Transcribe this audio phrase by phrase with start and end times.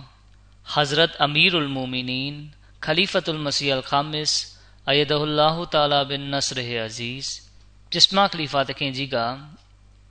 [0.73, 2.51] حضرت امير المؤمنين
[2.81, 4.54] خلیفت المسیح الخامس
[4.87, 7.41] Amirul Mu'minin Khalifatul Masih Al-Khamis Ayadahullah Ta'ala bin Nasr Aziz
[7.89, 9.17] ပြစ်မခလီဖာတခင်ကြီးက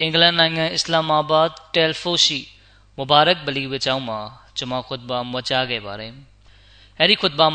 [0.01, 2.39] အင်္ဂလန်နိုင်ငံအစ္စလာမာဘတ်တယ်ဖိုရှိ
[2.97, 4.21] မူဘာရက်ဘလီဝကျောင်းမှာ
[4.57, 6.13] ဂျမာခွတ်ဘာမွကြားခဲ့ပါတယ်။
[7.01, 7.47] အဲဒီခွတ်ဘာ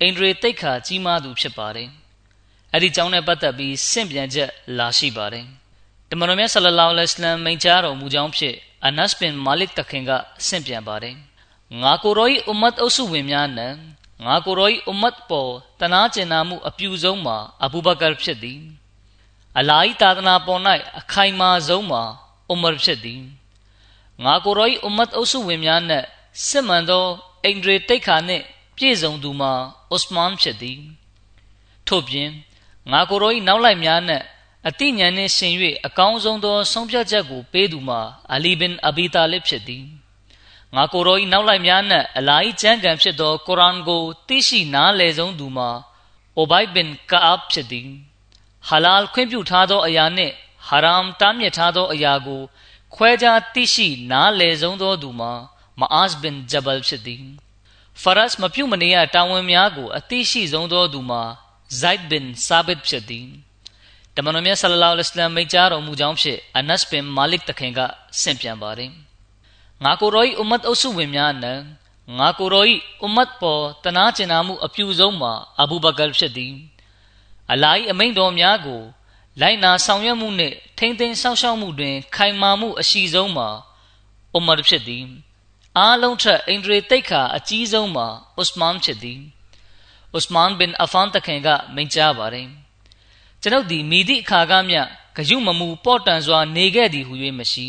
[0.00, 1.88] အိန္ဒြေတိတ်ခါကြီးမားသူဖြစ်ပါတယ်။
[2.72, 5.44] အဲ့ဒီကြောင့်နဲ့ပတ်သက်ပြီးစင့်ပြန်ချက်လာရှိပါတယ်။
[6.10, 8.56] တမန်တော်မြတ်ဆလလောလဟ်အလိုင်းမိန့်ကြားတော်မူကြောင်းဖြင့်
[8.86, 10.10] အနတ်ဘင်မာလစ်တခင်က
[10.46, 11.14] စင့်ပြန်ပါတယ်။
[11.82, 13.72] ငါကိုရောဤအွမ်မတ်အုပ်စုဝင်များနဲ့
[14.24, 18.60] ငါကိုရောဤအွမ်မတ်ပေါ်တနာကျင်နာမှုအပြူဆုံးမှာအဘူဘကာဖြစ်သည်
[19.58, 20.60] အလာဟီသာသနာပေါ်၌
[20.98, 22.02] အခိုင်မာဆုံးမှာ
[22.50, 23.22] အူမာဖြစ်သည်
[24.24, 26.04] ငါကိုရောဤအွမ်မတ်အုပ်စုဝင်များနဲ့
[26.46, 27.04] စစ်မှန်သော
[27.44, 28.44] အိန္ဒြေတိတ်ခါနှင့်
[28.76, 29.52] ပြည့်စုံသူမှာ
[29.94, 30.80] ဥစမန်ဖြစ်သည်
[31.86, 32.30] ထို့ပြင်
[32.90, 34.22] ငါကိုရောဤနောက်လိုက်များနဲ့
[34.68, 35.54] အတိညာဉ်နှင့်ရှင်၍
[35.86, 38.00] အကောင်းဆုံးသောဆုံးဖြတ်ချက်ကိုပေးသူမှာ
[38.32, 39.84] အလီဘင်အဘီတာလစ်ဖြစ်သည်
[40.76, 45.70] ငါကိုရောဤနောက်လိုက်များနဲ့အလာဟီကျမ်းဂန်ဖြစ်သောကုရ်အာန်ကိုသိရှိနားလည်ဆုံးသူမှာ
[46.36, 47.88] အိုဘိုင်ဘင်ကာအပ်ဖြစ်သည်
[48.68, 50.34] ဟလာလ်ခွင့်ပြုထားသောအရာနှင့်
[50.66, 52.42] ဟာရမ်တားမြစ်ထားသောအရာကို
[52.94, 55.32] ခွဲခြားသိရှိနားလည်ဆုံးသောသူမှာ
[55.80, 57.24] မအာစ်ဘင်ဂျဘလ်ဖြစ်သည်
[58.02, 61.22] ဖရတ်မပြုမနေရတာဝန်များကိုအသိရှိဆုံးသောသူမှာ
[61.80, 63.26] ဇိုက်ဘင်ဆာဘစ်ဖြစ်သည်
[64.14, 67.80] တမန်တော်မြတ်ဆလလောလဟ်အလัยဟိဝါစလမ်မိန့်ကြားတော်မူကြောင်းဖြင့်အနတ်ဘင်မာလစ်တခင်က
[68.20, 68.90] ဆင့်ပြန်ပါတယ်
[69.84, 71.58] ငါကိုရောဤအွမ်မတ်အုပ်စုဝင်များနဲ့
[72.18, 76.54] ငါကိုရောဤအွမ်မတ်ပေါ်တနာကျင်နာမှုအပြူဆုံးမှာအဘူဘကာဖြစ်သည်
[77.52, 78.80] အလာဟီအမိန့်တော်များကို
[79.40, 83.48] လိုက်နာဆောင်ရွက်မှုနှင့်ထိမ့်သိမ်းစောင့်ရှောက်မှုတွင် ခိုင်မာမှုအရှိဆုံးမှာ
[84.34, 85.04] အူမာဖြစ်သည်
[85.78, 88.06] အားလုံးထက်အိန္ဒြေတိတ်ခါအကြီးဆုံးမှာ
[88.40, 89.20] ဥစမန်ဖြစ်သည်
[90.18, 92.48] ဥစမန်ဘင်အဖန်တခင်ကမိန့်ကြားပါတယ်
[93.42, 94.80] ကျွန်ုပ်သည်မိသည့်အခါကမျှ
[95.16, 97.66] ဂယုမမူပေါ့တန်စွာနေခဲ့သည်ဟု၍မရှိ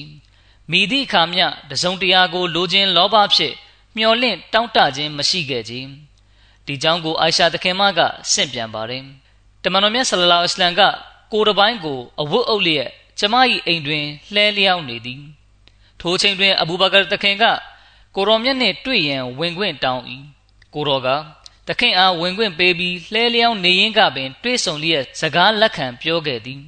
[0.72, 3.56] မိသည့်အခါမျှတစုံတရာကို လိုခြင်းလောဘဖြင့်
[3.98, 5.90] မျော်လင့်တောင့်တခြင်းမရှိခဲ့ခြင်း
[6.66, 8.00] ဒီကြောင့်ကိုအိုင်ရှာတခင်မက
[8.32, 9.04] ဆင့်ပြန်ပါတယ်
[9.64, 10.82] တမန်တော်မြတ်ဆလလောအစ္စလမ်က
[11.32, 12.90] ကိုယ်တစ်ပိုင်းကိုအဝတ်အုပ်လျက်
[13.20, 13.36] ကျမ၏
[13.68, 15.22] အိမ်တွင်လှဲလျောင်းနေသည်
[16.02, 17.46] ထိုချိန်တွင်အဘူဘကာတခင်က
[18.16, 20.04] ကိုရောမြတ်နှင့်တွေ့ရန်ဝင်ခွင့်တောင်း၏
[20.74, 21.08] ကိုရောက
[21.68, 26.62] တခင်အားဝင်ခွင့်ပေးပြီးလှဲလျောင်းနေရင်းကပင် တွေ့ဆုံလျက်စကားလက်ခံပြောခဲ့သည်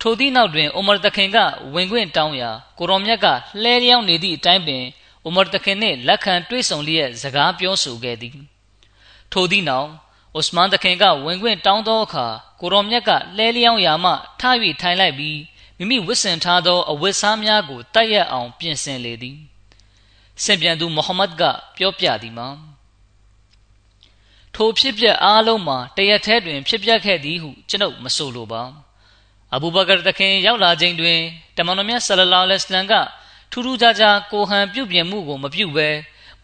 [0.00, 1.38] ထိုသည့်နောက်တွင်အိုမာတခင်က
[1.74, 3.26] ဝင်ခွင့်တောင်းရာကိုရောမြတ်က
[3.62, 4.84] လှဲလျောင်းနေသည့်အတိုင်းပင်
[5.24, 8.36] အိုမာတခင်နှင့်လက်ခံတွေ့ဆုံလျက်စကားပြောဆိုခဲ့သည်
[9.32, 9.90] ထိုသည့်နောက်
[10.34, 12.26] အိုစမန်တခင်ကဝင်ခွင့်တောင်းသောအခါ
[12.60, 14.42] ကိုရောမြတ်ကလှဲလျောင်းရာမှထ၍
[14.80, 15.38] ထိုင်လိုက်ပြီး
[15.78, 19.38] မိမိဝတ်ဆင်ထားသောအဝတ်စားများကိုတတ်ရအောင်ပြင်ဆင်လေသည်
[20.42, 21.42] ဆင်ပြန်သူမုဟမ္မဒ်က
[21.76, 22.48] ပြောပြသည်မှာ
[24.54, 28.62] ထိုဖြစ်ပျက်အားလုံးမှာတရက်ထဲတွင် ဖြစ်ပျက်ခဲ့သည်ဟုကျွန်ုပ်မဆိုလိုပါ
[29.54, 31.18] အဘူဘကာတခင်ရောက်လာချိန်တွင်
[31.56, 32.94] တမန်တော်မြတ်ဆလလောလဟ်အလိုင်းက
[33.50, 35.88] ထူးထူးခြားခြားကိုဟန်ပြုပြင်မှုကိုမပြုဘဲ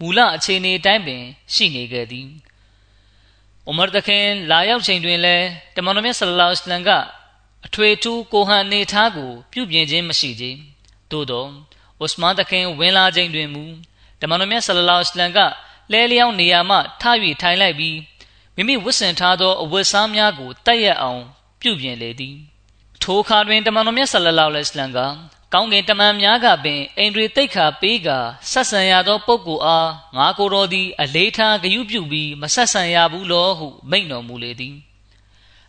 [0.01, 1.23] မူလအခြေအနေအတိုင်းပင်
[1.55, 2.29] ရှိနေခဲ့သည်
[3.67, 6.91] အိုမာတခင်လာရောက်ချိန်တွင်လည်းတမန်တော်မြတ်ဆလလောလ္လဟ်အလัยဟ်က
[7.67, 10.57] အထွေထူးကိုဟန်နေထားကို ပြုပြင်ခြင်းမရှိသေး
[11.11, 11.47] သို့သော
[12.05, 13.65] ဥစမန်တခင်ဝင်လာချိန်တွင်မူ
[14.21, 15.39] တမန်တော်မြတ်ဆလလောလ္လဟ်အလัยဟ်က
[15.93, 17.05] လဲလျောင်းနေရာမှထ၍
[17.43, 17.99] ထိုင်လိုက်ပြီး
[18.57, 21.23] မိမိဝတ်ဆင်ထားသောအဝတ်စားများကိုတက်ရက်အောင်
[21.61, 22.37] ပြုပြင်လေသည်
[23.09, 24.99] ထိုအခါတွင်တမန်တော်မြတ်ဆလလောလ္လဟ်အလัยဟ်က
[25.53, 28.09] ကောင်းကင်တမန်များကပင်အိန္ဒြေတိတ်ခါပေးက
[28.51, 34.77] ဆက်ဆံရသောပုဂ္ဂိုလ်အားငါကိုယ်တော်သည်အလေးထားဂရုပြုပြီးမဆက်ဆံရဘူးလောဟုမိန့်တော်မူလေသည်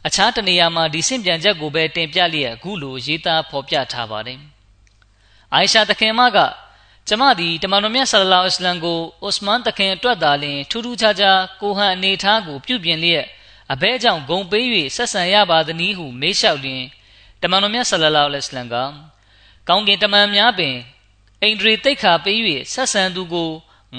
[0.08, 4.40] အခြားတနေရာမှာဒီဆင့်ပြန်ချက်ကိုပဲတင်ပြလျက်အခုလိုရေးသားဖော်ပြထားပါတယ်
[5.54, 6.38] အိုင်ရှာတခင်မက
[7.08, 13.26] ကျမသည်တမန်တော်မြတ်ဆလလောလ္လဟ်အလัยဟ်ကိုအိုစမန်တခင်အတွက်သာလျှင်ထူးထူးခြားခြားကိုဟန်အနေထားကိုပြုပြင်လျက်
[13.74, 16.84] အဘဲကြောင့်ဂုံပေး၍ဆက်ဆံရပါသည်နည်းဟုမေးလျှောက်လျင်
[17.42, 18.76] တမန်တော်မြတ်ဆလလောလ္လဟ်အလัยဟ်က
[19.68, 20.76] ကောင်းကင်တမန်များပင်
[21.44, 22.40] အိန္ဒြေတိတ်ခါပေး၍
[22.74, 23.52] ဆက်ဆံသူကို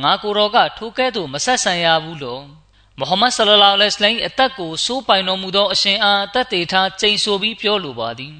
[0.02, 2.42] ငါကိုယ်တော်ကထိုကဲ့သို့မဆက်ဆံရဘူးလို့
[2.98, 8.34] မုဟမ္မဒ်ဆလလောလ္လဟ်အလိုင်းအသက်ကိုစိုးပိုင်တော်မူသောအရှင်အားတတ်သေးထားကျိန်ဆိုပြီးပြောလိုပါသည်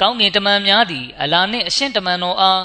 [0.00, 2.62] ကောင်းကင်တမန်များသည်အလာနှင့်အရှင်တမန်တော်အား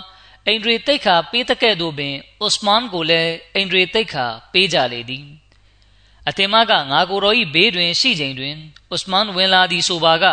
[0.48, 2.16] အိန္ဒြေတိတ်ခါပေးတဲ့ကဲ့သို့ပင်
[2.46, 5.26] ဥစမန်ကိုလည်းအိန္ဒြေတိတ်ခါပေးကြလေသည်
[6.28, 8.56] အတင်မကငါကိုယ်တော်၏ဘေးတွင်ရှိချိန်တွင်
[8.96, 10.26] ဥစမန်ဝင်လာသည်ဆိုပါက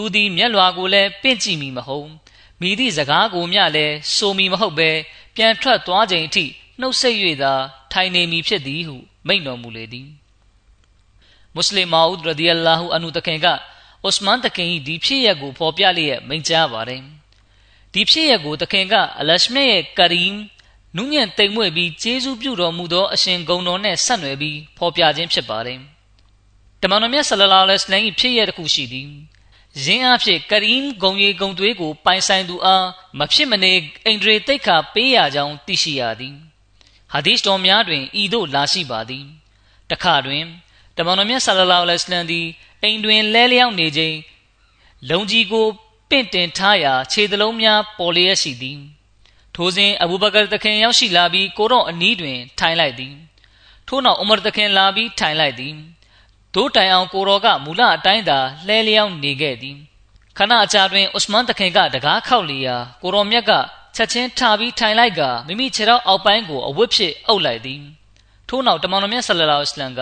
[0.00, 2.08] သူသည်မျက်လွာကိုလည်းပင့်ကြည့်မိမဟုတ်
[2.60, 4.90] မိသည့်စကားကိုမျှလည်းဆိုမီမဟုတ်ပဲ
[5.36, 6.44] ပြန်ထွက်သွားချိန်အထိ
[6.80, 7.52] နှုတ်ဆက်၍သာ
[7.92, 8.96] ထိုင်နေမည်ဖြစ်သည်ဟု
[9.26, 10.08] မိန့်တော်မူလေသည်
[11.54, 13.46] မွတ်စလင်မာဦးရဒီအလာဟူအနုတခင်က
[14.06, 17.02] ဥစမန်တခင်၏ဒီဖြစ်ရပ်ကိုဖော်ပြလျက်မိန့်ကြားပါတယ်
[17.92, 20.38] ဒီဖြစ်ရပ်ကိုတခင်ကအလရှမြရဲ့ကရီမ်
[20.96, 25.78] နုညံ့တိမ်မွေ့ပြီးဂျေဇုပြုတော်မူသောအရှင်ဂုံတော်နဲ့ဆက်နွယ်ပြီးဖော်ပြခြင်းဖြစ်ပါတယ်
[26.82, 29.10] တမန်တော်မြတ်ဆလလောလ္လဟ်အလိုင်းဖြစ်ရတစ်ခုရှိသည်
[29.84, 32.86] ရင်းအဖြစ်ကရီမ်ဂုံရီဂုံသွေးကိုပိုင်ဆိုင်သူအား
[33.18, 33.72] မဖြစ်မနေ
[34.06, 36.34] အိန္ဒြေတိတ်ခါပေးရကြောင်းသိရှိရသည်
[37.12, 39.26] ဟာဒီစ်တော်များတွင်ဤသို့လာရှိပါသည်
[39.90, 40.44] တခါတွင်
[40.96, 42.46] တမန်တော်မြတ်ဆလလောလ္လဟ်အလိုင်းသည်
[42.82, 44.16] အိမ်တွင်လဲလျောင်းနေခြင်း
[45.10, 45.66] လုံကြီးကို
[46.10, 48.78] ပင့်တင်ထားရာခြေသလုံးများပေါ်လျက်ရှိသည်
[49.54, 53.14] ထိုစဉ်အဘူဘကာသခင်ရောက်ရှိလာပြီးကိုတော့အနီးတွင် ထိုင်လိုက်သည်
[53.88, 55.74] ထို့နောက်ဥမရသခင်လာပြီးထိုင်လိုက်သည်
[56.54, 59.76] ဒိုးတိုင်အောင်ကိုတော်ကမူလအတိုင်းသာလှဲလျောင်းနေခဲ့သည်
[60.36, 63.52] ခဏအကြာတွင်ဥစမန်တခင်ကတကားခောက်လျာကိုတော်မြတ်က
[63.96, 67.82] ချက်ချင်းထပြီးထိုင်လိုက်ကမိမိခြေထောက်အောက်ပိုင်းကိုအဝတ်ဖြင့်အုပ်လိုက်သည်
[68.48, 70.00] ထို့နောက်တမန်တော်မြတ်ဆလလောအစ္စလမ်က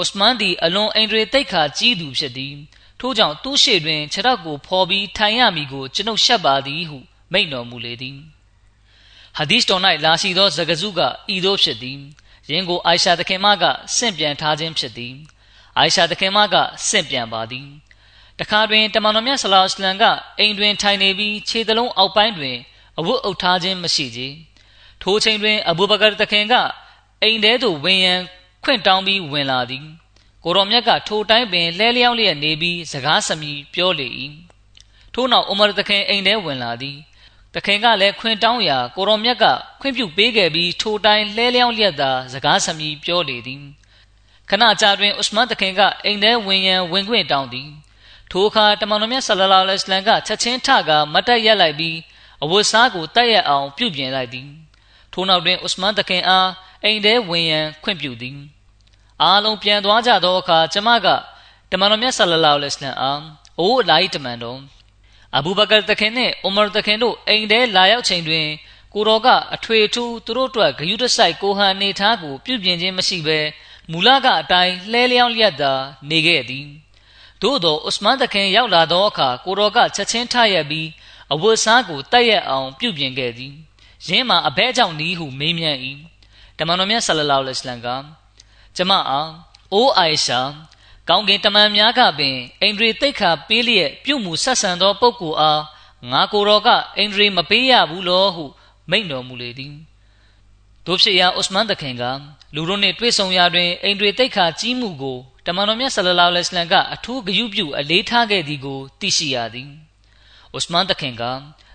[0.00, 2.54] ဥစမန်သည်အလွန်အိန္ဒြေတိတ်ခါကြီးသူဖြစ်သည်
[3.00, 6.98] ထို့ကြောင့်သူ့ရှေ့တွင်ခြေထောက်ကိုဖော်ပြီးထိုင်ရမည်ကိုကျွန်ုပ်ရှက်ပါသည်ဟု
[7.32, 8.18] မိန့်တော်မူလေသည်
[9.36, 11.00] ဟာဒီစ်တော်၌လာရှိသောဇဂဇုက
[11.34, 11.98] ဤသို့ဖြစ်သည်
[12.50, 13.64] ယင်းကိုအိုင်ရှာသခင်မက
[13.96, 15.14] ဆင့်ပြန်ထားခြင်းဖြစ်သည်
[15.80, 16.56] အိုင်ရှာသခင်မက
[16.88, 17.66] ဆင့်ပြန်ပါသည်
[18.40, 20.04] တခါတွင်တမန်တော်မြတ်ဆလောလ္လဟ်အလိုင်းက
[20.38, 22.56] အိမ်တွင်ထိုင်နေပြီးခြေသလုံးအောက်ပိုင်းတွင်
[22.98, 24.20] အဝတ်အုပ်ထားခြင်းမရှိကြ
[25.02, 26.54] ထိုချိန်တွင် အဘူဘကာသခင်က
[27.22, 28.20] အိမ်ထဲသို့ဝင်ရန်
[28.64, 29.84] ခွင့်တောင်းပြီးဝင်လာသည်
[30.44, 34.08] ကိုရောမြတ်ကထိုတိုင်းပင်လဲလျောင်းလျက်နေပြီးစကားစမြည်ပြောလေ၏
[35.14, 36.96] ထို့နောက်အိုမာသခင်အိမ်ထဲဝင်လာသည်
[37.54, 39.44] တခင်ကလည်းခွင့်တောင်းရာကိုရောမြတ်က
[39.80, 43.62] ခွင့်ပြုပေးခဲ့ပြီးထိုတိုင်းလဲလျောင်းလျက်သာစကားစမြည်ပြောလေသည်
[44.50, 47.68] ခဏကြာတွင်ဥစမန်တခင်ကအိမ်ထဲဝင်ရန်ဝင်ခွင့်တောင်းသည်
[48.30, 51.96] ထိုအခါတမန်တော်မြတ်ဆလလောလ္လဟ်အလိုင်းကချက်ချင်းထကမတ်တက်ရက်လိုက်ပြီး
[52.42, 54.48] အဝတ်စားကိုတက်ရက်အောင်ပြုပြင်လိုက်သည်
[55.12, 56.48] ထိုနောက်တွင်ဥစမန်တခင်အား
[56.84, 58.38] အိမ်ထဲဝင်ရန်ခွင့်ပြုသည်
[59.22, 61.06] အားလုံးပြန်သွားကြသောအခါကျမက
[61.70, 63.20] တမန်တော်မြတ်ဆလလောလ္လဟ်အလိုင်းအား
[63.58, 64.58] အိုးအလိုက်တမန်တော်
[65.36, 68.46] အဘူဘကာတခင်နှင့်အိုမာတခင်တို့အိမ်ထဲလာရောက်ချိန်တွင်
[68.94, 73.38] ကိုတော်ကအထွေထူးသူတို့အတွက်ဂယုတဆိုင်ကိုဟန်နေထားကိုပြုပြင်ခြင်းမရှိဘဲ
[73.90, 75.72] မူလကအတိုင်းလှဲလျောင်းလျက်သာ
[76.10, 76.66] နေခဲ့သည်
[77.42, 80.88] သို့သောဥစမန်တခင်ရောက်လာသောအခါကိုတော်ကချက်ချင်းထရက်ပြီး
[81.32, 83.54] အဝတ်စားကိုတက်ရက်အောင်ပြုပြင်ခဲ့သည်
[84.06, 85.78] ယင်းမှာအဘဲကြောင့်နီးဟုမေးမြန်း၏
[86.58, 87.88] တမန်တော်မြတ်ဆလလောလ္လဟ်အလိုင်းက
[88.76, 89.30] ကျမအား
[89.72, 90.40] အိုးအိုင်ရှာ
[91.08, 95.62] ကောင်းကင်တမန်များကပင်အိန္ဒြေတိတ်ခါပေးလျက်ပြုမှုဆက်ဆံသောပုဂ္ဂိုလ်အား
[96.10, 98.44] ငါကိုယ်တော်ကအိန္ဒြေမပေးရဘူးလောဟု
[98.90, 99.74] မိန့်တော်မူလေသည်
[100.86, 102.04] တို့ဖြစ်ရာဥစမန်တခင်က
[102.54, 109.70] လူတို့နှင့်တွေ့ဆုံရာတွင်အိမ်တွေတိတ်ခါကြီးမှုကိုတမန်တော်မြတ်ဆလလောလ္လဟ်အလัยဟ်ကအထူးဂရုပြုအလေးထားခဲ့သည်ကိုသိရှိရသည်
[110.56, 111.22] ဥစမန်တခင်က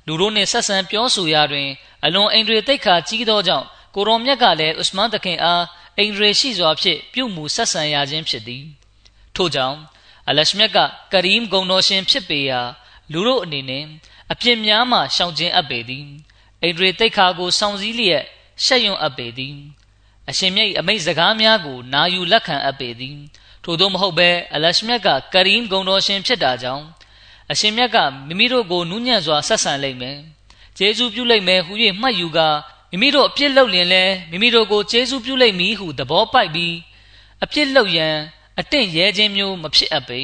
[0.08, 1.70] လူတို့နှင့်ဆက်ဆံပြောဆိုရာတွင်
[2.06, 5.64] အလွန်အိမ်တွေတိတ်ခါကြီးသောကြောင့်ကိုရောမြတ်ကလည်းဥစမန်တခင်အား
[5.98, 8.64] အိမ်တွေရှိစွာဖြင့်ပြုမှုဆက်ဆံရခြင်းဖြစ်သည်
[9.36, 9.78] ထို့ကြောင့်
[10.30, 10.78] အလရှမြတ်က
[11.14, 12.62] ကရီမ်ဂုံတော်ရှင်ဖြစ်ပေရာ
[13.12, 13.84] လူတို့အနေနဲ့
[14.32, 16.06] အပြစ်များမှရှောင်ကျဉ်အပ်ပေသည်
[16.62, 18.26] အိန္ဒြေတိတ်ခါကိုစောင့်စည်းလျက်
[18.64, 19.56] ရှက်ယွံ့အပ်ပေသည်
[20.30, 23.18] အရှင်မြတ်အမိတ်စကားများကိုနာယူလက်ခံအပ်ပေသည်
[23.64, 26.86] ထို့သောမဟုတ်ဘဲအလရှမြတ်ကကရီမ်ဂုံတော်ရှင်ဖြစ်တာကြောင့်
[27.52, 27.98] အရှင်မြတ်က
[28.28, 30.18] မိမိတို့ကိုနူးညံ့စွာဆက်ဆံလိမ့်မယ်
[30.78, 32.50] ကျေးဇူးပြုလိမ့်မယ်ဟူ၍မှတ်ယူကာ
[32.92, 36.76] မိမိတို့အပြစ်လုပ်လင်လဲမိမိတို့ကိုကျေးဇူးပြုလိမ့်မည်ဟုသဘောပိုက်ပြီး
[37.44, 38.16] အပြစ်လုပ်ရန်
[38.60, 40.22] အတင့်ရဲခြင်းမျိုးမဖြစ်အပ်ပေ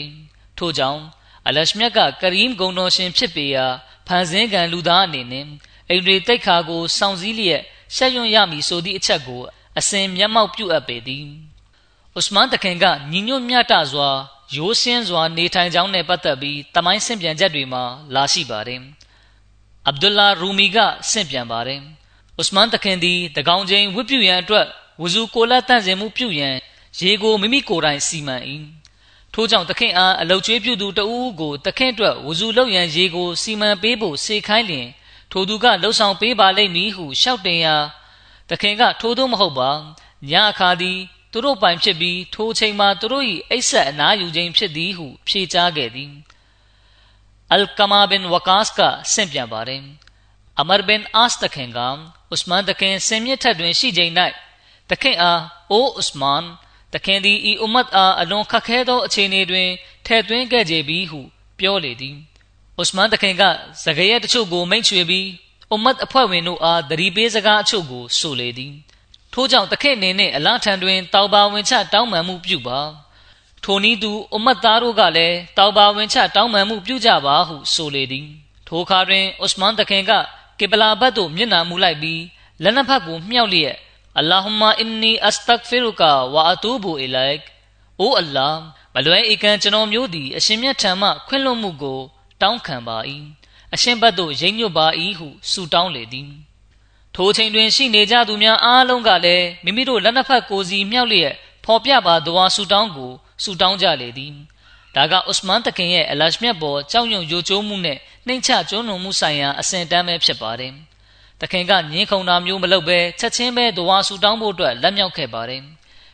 [0.57, 1.01] ထို့ကြောင့်
[1.47, 3.65] အလရှမြတ်ကကရီမ်ဂုံတော်ရှင်ဖြစ်ပေရာ
[4.07, 5.45] ဖန်ဆင်းကံလူသားအနေနဲ့
[5.89, 7.63] အိန္ဒြေတိတ်ခါကိုစောင့်စည်းလျက်
[7.95, 9.41] ရှက်ရွံ့ရမည်ဆိုသည့်အချက်ကို
[9.79, 11.25] အစဉ်မျက်မှောက်ပြုအပ်ပေသည်
[12.19, 14.10] ဥစမန်တခင်ကညီညွတ်မြတ်တစွာ
[14.55, 17.83] ရိုးစင်းစွာနေထိုင်ကြောင်းနဲ့ပတ်သက်ပြီးတမိုင်းဆင့်ပြန်ချက်တွေမှာ
[18.15, 18.81] လာရှိပါတယ်။
[19.88, 20.77] အဗ်ဒူလာရူမီက
[21.12, 21.79] ဆင့်ပြန်ပါတယ်။
[22.41, 24.65] ဥစမန်တခင်သည်တကောင်ချင်းဝတ်ပြုရန်အတွက်
[25.01, 26.55] ဝဇူကိုလက်တန့်စင်မှုပြုရန်
[27.00, 28.38] ရေကိုမိမိကိုယ်တိုင်စီမံ၏။
[29.33, 34.88] ထို့ကြောင့်တခင်အားအလုတ်ကျွေးပြုသူတဦးကိုတခင်အတွက်ဝဇူလုပ်ရန်ရေကိုစီမံပေးဖို့စေခိုင်းလျင်
[35.31, 37.75] ထိုသူကလှုပ်ဆောင်ပေးပါလိမ့်မည်ဟုရှောက်တင်ရာ
[38.50, 39.71] တခင်ကထိုသို့မဟုတ်ပါ
[40.29, 40.97] ညအခါသည်
[41.31, 46.11] သူတို့ပိုင်ဖြစ်ပြီးထိုချိန်မှာသူတို့၏အိပ်ဆက်အနားယူခြင်းဖြစ်သည်ဟုဖြေကြားခဲ့သည်
[47.51, 48.79] အလ်ကမာဘင်ဝကာစ်က
[49.13, 49.83] ဆင့်ပြန်ပါတယ်
[50.59, 51.79] အမရ်ဘင်အာစ်တခင်က
[52.33, 54.13] ဥစမန်တခင်ဆင်မြင့်ထက်တွင်ရှိချိန်၌
[54.89, 56.43] တခင်အားအိုဥစမန်
[56.93, 59.69] တခင်သည်ဤအွမတ်အားအလွန်ခက်ခဲသောအခြေအနေတွင်
[60.05, 61.19] ထဲ့သွင်းခဲ့ကြပြီဟု
[61.59, 62.17] ပြောလေသည်
[62.81, 63.43] ဥစမန်တခင်က
[63.83, 65.27] စကားရတချို့ကိုမိန့်ချွေပြီး
[65.71, 68.73] အွမတ်အဖွဲ့ဝင်တို့အားတတိပေးစကားအချို့ကိုဆိုလေသည်
[69.33, 72.79] ထို့ကြောင့်တခင်အနေနဲ့အလားထံတွင်တောက်ပါဝင်ချတောင်းပန်မှုပြုပါ
[73.63, 78.27] ထိုနည်းသူအမတ်သားတို့ကလည်းတောက်ပါဝင်ချတောင်းပန်မှုပြုကြပါဟုဆိုလေသည်
[78.67, 80.11] ထိုအခါတွင်ဥစမန်တခင်က
[80.59, 82.21] ကေပလာဘတ်သို့မျက်နှာမူလိုက်ပြီး
[82.63, 83.75] လက်နှစ်ဖက်ကိုမြှောက်လျက်
[84.17, 87.41] အလ္လာဟူမာအင်နီအစတက်ဖီရူကာဝါအတူဘူအီလိုက်
[88.00, 88.50] အိုအလ္လာ
[88.93, 92.01] မလွဲဧကန်ကျွန်တော်မျိုးသည်အရှင်မြတ်ထံမှခွင့်လွှတ်မှုကို
[92.41, 92.98] တောင်းခံပါ၏
[93.74, 94.88] အရှင်ဘတ်သို့ရိမ့်ညွတ်ပါ၏
[95.19, 96.31] ဟုဆုတောင်းလေသည်
[97.15, 101.33] ထိုချိန်တွင်ရှိနေကြသူများအားလုံးကလည်းမိမိတို့လက်နှစ်ဖက်ကိုစီမြောက်လျက်
[101.65, 103.12] ဖော်ပြပါဒွါဆူတောင်းကို
[103.43, 104.33] ဆူတောင်းကြလေသည်
[104.95, 110.74] ဒါကဥစမန်တခင်ရဲ့အလရှမြတ်ပေါ်ကြောက်ရွံ့ယိုကျိုးမှုနဲ့နှိမ့်ချကျွန်းလွန်မှုဆိုင်ရာအစဉ်တမ်းပဲဖြစ်ပါတယ်
[111.41, 115.62] တခင်ကညင်းခုန်တာမျိုးမလုပ်ဘဲချက်ချင်းပဲဒွါဆူတောင်းဖို့အတွက်လက်မြောက်ခဲ့ပါတယ်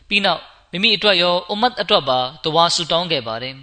[0.08, 0.42] ပြီးနောက်
[0.72, 3.54] မိမိအတွက်ရောအွမတ်အတွက်ပါဒွါဆူတောင်းခဲ့ပါတယ်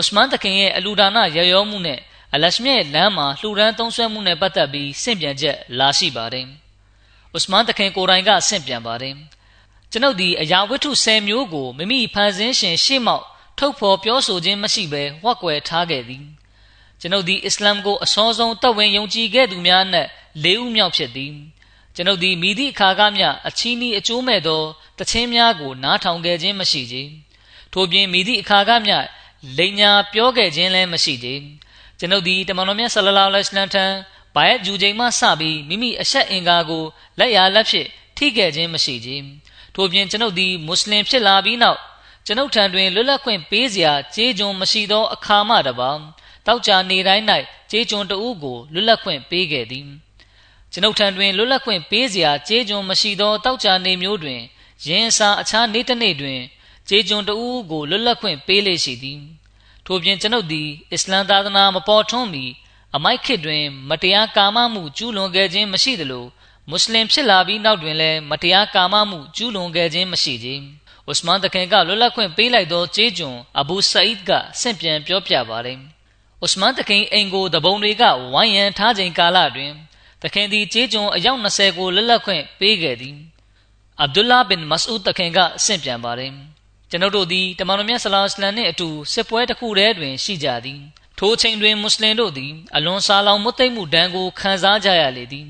[0.00, 1.98] ဥစမန်တခင်ရဲ့အလူဒါနရရောမှုနဲ့
[2.34, 6.46] အလရှမြရဲ့လမ်းမှာလှူဒန်းသုံးဆွဲမှုနဲ့ပတ်သက်ပြီးဆင့်ပြန်ချက်လာရှိပါတယ်။
[7.36, 9.14] ဥစမန်တခင်ကိုယ်တိုင်ကဆင့်ပြန်ပါတယ်။
[9.90, 13.24] ကျွန်ုပ်ဒီအရာဝတ္ထု10မျိုးကိုမိမိဖန်ဆင်းရှင်ရှေ့မောက်
[13.58, 16.24] ထုတ်ဖော်ပြောဆိုခြင်းမရှိဘဲဝက်ကွယ်ထားခဲ့သည်။
[17.00, 20.06] ကျွန်ုပ်ဒီအစ္စလာမ်ကိုအစောဆုံးတတ်ဝင်ယုံကြည်ခဲ့သူများနဲ့
[20.42, 21.32] လေးဦးမြောက်ဖြစ်သည်။
[21.94, 24.62] ကျွန်ုပ်ဒီမိသည့်အခါကမျှအချီးနှီးအကျိုးမဲ့သော
[24.98, 26.96] တခြင်းများကိုနားထောင်ခဲ့ခြင်းမရှိကြ။
[27.72, 28.96] ထို့ပြင်မိသည့်အခါကမျှ
[29.56, 31.28] လိန်ညာပြောခဲ့ခြင်းလည်းမရှိကြ။
[31.98, 33.84] ကျွန်ုပ်သည်တမန်တော်မြတ်ဆလလောလဟ်အလိုင်းထံ
[34.34, 36.84] ဘိုင်ဂျူချိန်မှစပြီးမိမိအဆက်အင်္ကာကို
[37.18, 39.24] လက်ရလက်ဖြင့်ထိခဲ့ခြင်းမရှိခြင်း
[39.74, 41.78] ထို့ပြင်ကျွန်ုပ်သည်မွတ်စလင်ဖြစ်လာပြီးနောက်
[42.26, 45.90] ကျွန်ုပ်ထံတွင်လွတ်လပ်ခွင့်ပေးစရာကြေးကျွန်မရှိသောအခါမှတပါ
[46.46, 47.24] တောက်ကြနေတိုင်း၌
[47.70, 49.84] ကြေးကျွန်တဦးကိုလွတ်လပ်ခွင့်ပေးခဲ့သည်
[50.72, 54.40] ကျွန်ုပ်ထံတွင်လွတ်လပ်ခွင့်ပေးစရာကြေးကျွန်မရှိသောတောက်ကြနေမျိုးတွင်
[54.86, 56.40] ယင်းစာအခြားနေ့တစ်နေ့တွင်
[56.94, 59.20] ကြေးကျွန်တဦးကိုလွတ်လပ်ခွင့်ပေးလေရှိသည်
[59.86, 62.44] ထို့ပြင်ကျွန်ုပ်သည်အစ္စလမ်သာသနာမပေါ်ထွန်းမီ
[62.96, 66.24] အမိုက်ခေတ်တွင် မတရားကာမမှုကျူးလွန်ခဲ့ခြင်းမရှိသလို
[66.68, 70.62] မွတ်စလင်ဖြစ်လာပြီးနောက်တွင်လည်းမတရားကာမမှုကျူးလွန်ခဲ့ခြင်းမရှိခြင်း။
[71.10, 74.30] ဥစမန်တခင်ကလွတ်လပ်ခွင့်ပေးလိုက်သောကျေးကျွန်အဘူဆာအစ်က
[74.60, 75.78] ဆင့်ပြန်ပြောပြပါတယ်။
[76.44, 79.72] ဥစမန်တခင်အိမ်ကိုတပုံတွေကဝိုင်းရန်ထားချိန်ကာလတွင်
[80.22, 83.16] တခင်သည်ကျေးကျွန်အယောက်20ကိုလွတ်လပ်ခွင့်ပေးခဲ့သည်။
[84.00, 86.32] အဗ်ဒူလာဘင်မဆူဒ်တခင်ကဆင့်ပြန်ပါတယ်။
[86.92, 90.80] ကျွန်ုပ်တို့သည်တမန်တော်မြတ်ဆလောလ္လမ်နှင့်အတူစစ်ပွဲတစ်ခုတည်းတွင်ရှိကြသည်
[91.18, 95.46] ထိုချိန်တွင်မွတ်စလင်တို့သည်အလွန်ဆာလောင်မွတ်သိမ့်မှုဒဏ်ကိုခံစားကြရလေသည်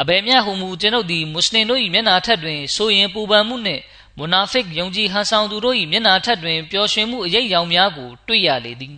[0.00, 3.82] အဘယ်မျှဟုမူကျွန်ုပ်သည်မွတ်စလင်တို့၏မျက်နာထက်တွင်ဆိုရင်ပူပန်မှုနှင့်
[4.18, 8.96] မွနာဖစ်ယုံကြည်ဟန်ဆောင်သူတို့၏မျက်နာထက်တွင်ပျော်ရွှင်မှုအရေးရောင်များကိုတွေ့ရလေသည်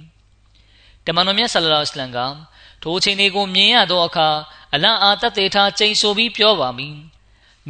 [1.07, 2.19] တမန်တော်မြတ်ဆလလောလ္လမ်က
[2.83, 4.29] ထိုချိန်တွေကိုမြင်ရသောအခါ
[4.75, 6.97] အလံအားတတ်သေးထားချိန်ဆိုပြီးပြောပါမည်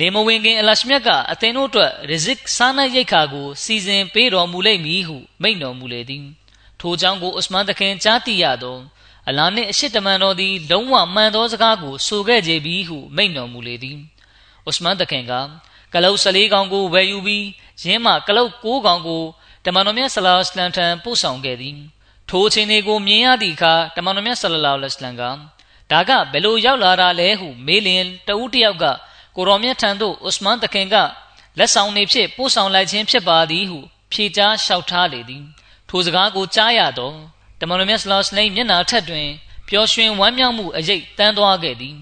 [0.00, 6.24] နေမဝင်ခင်အလရှမြတ်ကအသင်တို့အတွက်ရဇစ်စားနပ်ရိက္ခာကိုစီစဉ်ပေးတော်မူလိမ့်မည်ဟုမိန့်တော်မူလေသည်
[6.80, 8.76] ထိုကြောင့်ကိုဥစမန်တခင်ကြားသိရသော
[9.28, 13.98] အလာနှင့်အရှိတမန်တော်သည်လုံးဝမှန်သောစကားကိုဆိုခဲ့ကြပြီဟုမိန့်တော်မူလေသည်
[14.68, 15.32] ဥစမန်တခင်က
[15.94, 17.46] ကလုတ်14ကောင်ကိုဝယ်ယူပြီး
[17.82, 19.22] ရင်းမှကလုတ်9ကောင်ကို
[19.64, 21.76] တမန်တော်မြတ်ဆလာလ္လမ်ထံပို့ဆောင်ခဲ့သည်
[22.30, 25.22] ထိုအချိန်တွေကိုမြင်ရသည့်အခါတမန်တော်မြတ်ဆလလောလ္လမ်က
[25.90, 28.84] ဒါကဘယ်လိုရောက်လာတာလဲဟုမေးလျင်တဦးတယောက်က
[29.36, 30.96] ကိုရောမြတ်ထံသို့ဥစမန်တခင်က
[31.58, 33.78] လက်ဆောင်နေဖြင့်ပို့ဆောင်လိုက်ခြင်းဖြစ်ပါသည်ဟု
[34.12, 35.44] ဖြေကြားလျှောက်ထားလေသည်
[35.88, 37.16] ထိုစကားကိုကြားရတော့
[37.60, 39.28] တမန်တော်မြတ်ဆလောစလိမ်မျက်နာထက်တွင်
[39.68, 41.96] ပျော်ရွှင်ဝမ်းမြောက်မှုအရေးတန်းသွားခဲ့သည်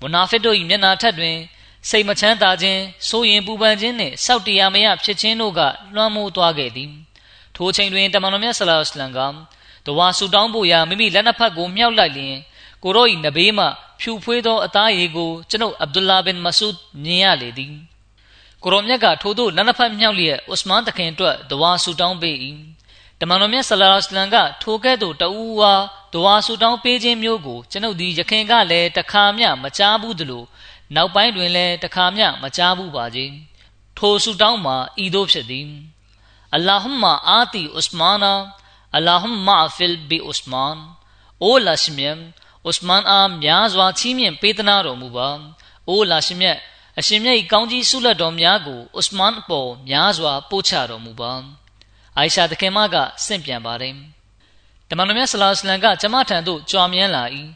[0.00, 1.36] မုနာဖစ်တို့၏မျက်နာထက်တွင်
[1.88, 5.60] စိတ်မချမ်းသာခြင်းစိုးရင်ပူပန်ခြင်းနှင့်စောက်တရားမရဖြစ်ခြင်းတို့က
[5.94, 6.90] လွှမ်းမိုးသွားခဲ့သည်
[7.56, 9.18] ထိုချိန်တွင်တမန်တော်မြတ်ဆလောစလမ်က
[9.86, 12.36] တဝါဆူတောင်းဖို့ရာမိမိလက်နှစ်ဖက်ကိုမြှောက်လိုက်လျင်
[12.84, 13.66] ကိုရော၏နဘေးမှ
[14.00, 17.74] ဖြူဖွေးသောအသားရည်ကိုကျွန်ုပ်အဗ်ဒူလာဘင်မဆူဒ်မြင်ရလေသည်
[18.62, 22.36] ကိုရောမြတ်ကထို့သို့လက်နှစ်ဖက်မြောက်လျက်ဥစမန်တခင်အတွက်ဒဝါဆူတောင်းပေး၏
[23.20, 25.72] တမန်တော်မြတ်ဆလ္လာလဟ်အလိုင်းကထိုကဲ့သို့တဦးဝါ
[26.12, 30.44] ဒဝါဆူတောင်းပေးခြင်းမျိုးကိုကျွန်ုပ်ဒီယခင်ကလည်းတခါမျှမကြားဘူးသလို
[30.94, 33.34] နောက်ပိုင်းတွင်လည်းတခါမျှမကြားဘူးပါခြင်း
[33.98, 35.68] ထိုဆူတောင်းမှာဤသို့ဖြစ်သည်
[36.54, 38.32] အလ္လာဟ်မာအာတီဥစမာနာ
[38.96, 40.76] အလ္လာဟ်မာဖီလ်ဘီဥစမန်
[41.42, 42.18] အိုလာရှမြမ်
[42.68, 45.28] ဥစမန်အားများစွာချီးမြှင့်ပေးသနာတော်မူပါ
[45.88, 46.58] အိုလာရှမြတ်
[46.98, 51.32] အရှင်မြတ်၏ကောင်းကြီးဆုလက်တော်များကိုဥစမန်အပေါ်များစွာပို့ချတော်မူပါ
[52.16, 53.94] အိုင်ရှာတခင်မကဆင့်ပြန်ပါတယ်
[54.88, 57.24] တမန်တော်မြတ်ဆလာစလန်ကကျမထံသို့ကြွားမြန်းလာ၏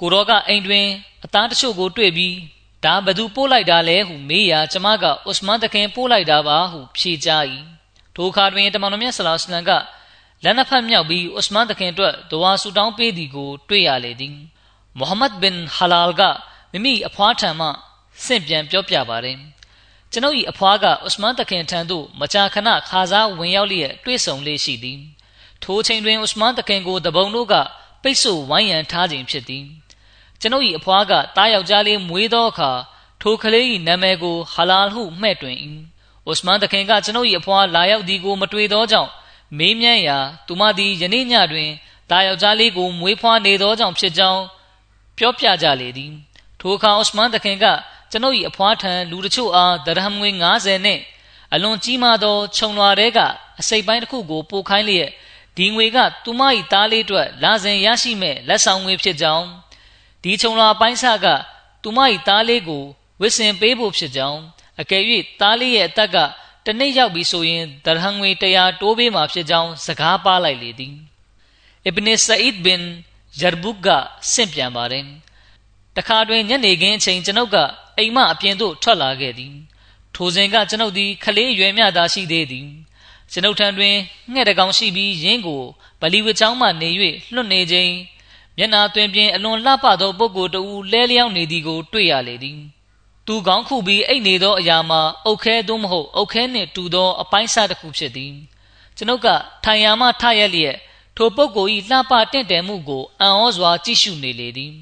[0.00, 0.86] ကိုတော်ကအိမ်တွင်
[1.24, 2.36] အသားတချို့ကိုတွေ့ပြီး
[2.84, 7.44] ဒါဘသူပို့လိုက်တာလဲဟုမေးရာကျမကဥစမန်တခင်ပို့လိုက်တာပါဟုဖြေကြား၏
[8.14, 9.70] ထိုအခါတွင်တမန်တော်မြတ်ဆလာစလန်က
[10.44, 14.36] လက်နှစ်ဖက်မြောက်ပြီးဥစမန်တခင်အတွက်ဒဝါဆူတောင်းပေးသည်ကို တွေ့ရလေသည်
[14.98, 16.22] မုဟမ္မဒ်ဘင်ဟလာလ်က
[16.72, 17.68] မိမိအဖွားထံမှ
[18.24, 19.38] ဆင့်ပြန်ပြောပြပါတယ်
[20.12, 25.00] ကျွန်ုပ်၏အဖွားကဥစမန်တခင်ထံသို့မကြာခဏခါစားဝင်ရောက်လျက်တွေ့ဆုံလေးရှိသည်
[25.62, 27.54] ထိုချိန်တွင်ဥစမန်တခင်ကိုတပုံတို့က
[28.02, 29.64] ပိတ်ဆို့ဝိုင်းရန်ထားခြင်းဖြစ်သည်
[30.40, 32.70] ကျွန်ုပ်၏အဖွားကတားယောက်ျားလေးမွေးသောအခါ
[33.22, 35.56] ထိုကလေး၏နာမည်ကိုဟလာလ်ဟုမှဲ့တွင်၏
[36.30, 39.10] ဥစမန်တခင်ကကျွန်ုပ်၏အဖွားလာရောက်သည်ကိုမတွေ့သောကြောင့်
[39.58, 41.70] မေးမြန်းရာသူမသည်ယနေ့ညတွင်
[42.10, 44.42] တာယောက်ျားလေးကိုမွေးဖွားနေသောကြောင့်ဖြစ်ကြောင်း
[45.18, 46.12] ပြောပြကြလေသည်
[46.60, 47.66] ထိုအခါဥစမန်တခင်က
[48.10, 51.00] ကျွန်ုပ်၏အဖွားထံလူတချို့အားဒရဟမ်ငွေ90နဲ့
[51.54, 53.18] အလွန်ကြီးမားသောခြုံလွာတဲက
[53.60, 55.10] အစိပ်ပိုင်းတစ်ခုကိုပို့ခိုင်းလျက်
[55.56, 59.46] ဒီငွေကသူမ၏သားလေးအတွက်လာစဉ်ရရှိမဲ့လက်ဆောင်ငွေဖြစ်ကြောင်း
[60.22, 61.26] ဒီခြုံလွာပိုင်းစက
[61.82, 61.98] သူမ၏
[62.28, 62.84] သားလေးကို
[63.20, 64.40] ဝစ်စင်ပေးဖို့ဖြစ်ကြောင်း
[64.80, 65.02] အကယ်၍
[65.40, 66.16] သားလေးရဲ့အသက်က
[66.66, 70.94] တနေ့ရောက်ပြီဆိုရင်ဒရဟမ်ငွေ100တိုးပေးမှာဖြစ်ကြောင်းစကားပါလိုက်လေသည်
[71.84, 72.82] အစ်ဘ်နီဆာအစ်ဘင်
[73.40, 73.88] ဂျာဘုက
[74.32, 75.06] ဆင့်ပြန်ပါတယ်
[75.96, 77.56] တခါတွင်ညနေခင်းအချိန်ကျွန်ုပ်က
[77.98, 79.54] အိမ်မအပြင်သို့ထွက်လာခဲ့သည်
[80.14, 82.68] ထိုစဉ်ကကျွန်ုပ်သည်ခလေးရွယ်မြသာရှိသေးသည်
[83.32, 83.94] ကျွန်ုပ်ထံတွင်
[84.32, 85.62] ငှက်တကောင်ရှိပြီးရင်းကို
[86.00, 86.90] ဗလီဝချောင်းမှနေ၍
[87.34, 87.92] လွတ်နေခြင်း
[88.58, 92.58] မျက်နာတွင်ပြင်အလွန်လှပသောပုဂ္ဂိုလ်တဦးလဲလျောင်းနေသည်ကိုတွေ့ရလေသည်
[93.26, 98.32] သူကောင်းခုပြီးအိတ်နေသောအရာမှာအုတ်ခဲသို့မဟုတ်အုတ်ခဲနှင့်တူသောအပိုင်းစားတစ်ခုဖြစ်သည်
[98.96, 99.28] ကျွန်ုပ်က
[99.64, 100.76] ထိုင်ရာမှထရက်လျက်
[101.16, 104.72] ထိုပုဂ္ဂိုလ်၏လှပတင့်တယ်မှုကိုအံ့ဩစွာကြည့်ရှုနေလေသည်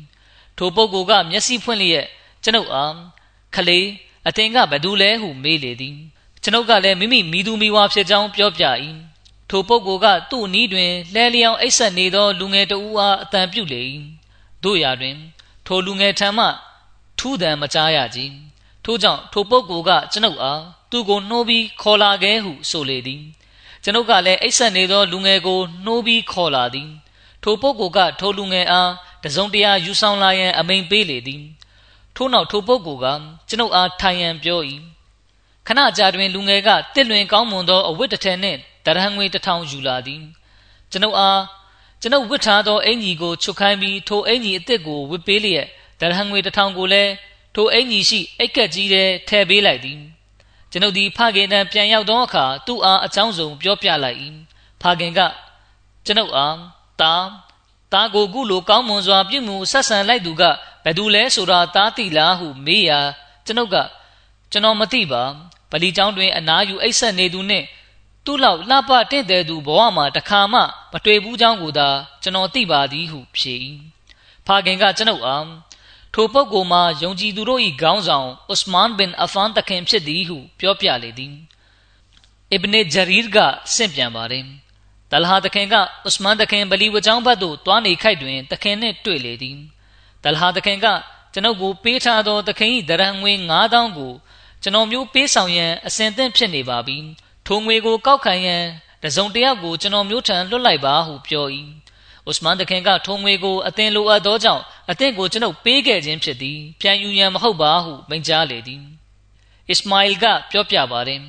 [0.59, 2.07] ထိုပုဂ္ဂိုလ်ကမျက်စိဖွင့်လျက်
[2.43, 2.95] ကျွန်ုပ်အား
[3.55, 3.87] ခလေး
[4.29, 5.97] အသင်ကဘသူလဲဟုမေးလေသည်
[6.43, 8.65] ကျွန်ုပ်ကလည်းမိမိမိသူမိဝါဖြစ်ကြောင်းပြောပြ၏
[9.51, 13.83] ထိုပုဂ္ဂိုလ်ကသူ့နီးတွင်လဲလျောင်းအိတ်ဆက်နေသောလူငယ်တဦးအားအတန်ပြုလေ၏
[14.65, 15.17] တို့ရာတွင်
[15.67, 16.47] ထိုလူငယ်ထံမှ
[17.23, 18.21] ထူးတံမကြားရကြ
[18.85, 23.23] ထို့ကြောင့်ထိုပုဂ္ဂိုလ်ကကျွန်ုပ်အားသူ့ကိုနှိုးပြီးခေါ်လာခဲ့ဟုဆိုလေသည်
[23.83, 26.89] ကျွန်ုပ်ကလည်းအိတ်ဆက်နေသောလူငယ်ကိုနှိုးပြီးခေါ်လာသည်
[27.43, 28.91] ထိုပုဂ္ဂိုလ်ကထိုလူငယ်အား
[29.25, 31.43] တစုံတရာယူဆောင်လာရန်အမိန်ပေးလေသည်
[32.17, 33.07] ထို့နောက်ထိုပုဂ္ဂိုလ်က
[33.49, 34.61] ကျွန်ုပ်အားထိုင်ရန်ပြော၏
[35.67, 40.23] ခဏကြာတွင်လူငယ်ကတစ်လွင်ကောင်းမွန်သောအဝတ်တစ်ထည်နှင့်တရဟံငွေတစ်ထောင်ယူလာသည်
[40.91, 41.43] ကျွန်ုပ်အား
[42.01, 45.67] ကျွန်ုပ်ဝတ်ထားသောအင်ကြီးကိုချုပ်ခိုင်းပြီးထိုအင်ကြီးအစ်စ်ကိုဝတ်ပေးလျက်
[46.03, 47.13] တရဟံငွေတစ်ထောင်ကိုလည်း
[47.55, 50.01] ထိုအင်ကြီးရှိအိတ်ကက်ကြီးထဲထည့်ပေးလိုက်သည်
[50.71, 54.19] ကျွန်ုပ်သည်ဖခင်တံပြန်ရောက်သောအခါသူ့အားအကြောင်းစုံပြောပြလိုက်၏
[54.81, 55.21] ဖခင်က
[56.07, 56.57] ကျွန်ုပ်အား
[57.01, 57.15] တာ
[57.93, 60.43] တာကိုကုလိုကောင်းမွန်စွာပြုမှုဆက်ဆံလိုက်သူက
[60.85, 63.01] ဘယ်သူလဲဆိုတာတားသိလားဟုမေးရာ
[63.47, 63.77] ကျွန်ုပ်က
[64.53, 65.23] ကျွန်တော်မသိပါ
[65.71, 67.67] ဗလီကျောင်းတွင်အနားယူအိတ်ဆက်နေသူနှင့်
[68.25, 70.61] သူ့လောက်လှပတင့်တယ်သူဘဝမှာတခါမှ
[70.93, 71.89] မတွေ့ဘူးကြောင်းကိုသာ
[72.23, 73.55] ကျွန်တော်သိပါသည်ဟုဖြေ၏
[74.47, 75.47] ဖခင်ကကျွန်ုပ်အား
[76.15, 81.35] ထိုပုဂ္ဂိုလ်မှာယုံကြည်သူတို့၏ခေါင်းဆောင်ဥစမန်ဘင်အဖန်တခင်ဖြစ်သည်ဟုပြောပြလေသည်
[82.53, 83.39] အစ်ဘ်နေဂျရီရ်က
[83.75, 84.45] ဆင့်ပြန်ပါတယ်
[85.11, 85.75] တလဟာတခင်က
[86.09, 89.59] ဥစမန်တခင်ဗလီဝကျောင်းဘက်သို့တွားနေခိုက်တွင်တခင်နှင့်တွေ့လေသည်
[90.25, 90.87] တလဟာတခင်က
[91.33, 94.13] ကျွန်ုပ်ကိုပေးထားသောတခင်၏ဒရဟံငွေ9000ကို
[94.63, 96.97] ကျွန်တော်မျိုးပေးဆောင်ရန်အစဉ်သင့်ဖြစ်နေပါပြီ
[97.47, 98.65] ထိုငွေကိုကောက်ခံရန်
[99.03, 101.47] တစုံတယောက်ကိုကျွန်တော်မျိုးထံလွတ်လိုက်ပါဟုပြော၏
[102.31, 108.83] ဥစမန်တခင်ကထုံငွေကိုအသင်လိုအပ်သောကြောင့်အသင်ကိုကျွန်ုပ်ပေးခဲ့ခြင်းဖြစ်သည်ပြန်ယူရန်မဟုတ်ပါဟုမိန့်ကြားလေသည်
[109.71, 111.21] အစ္စမာအီလ်ကပြောပြပါတယ်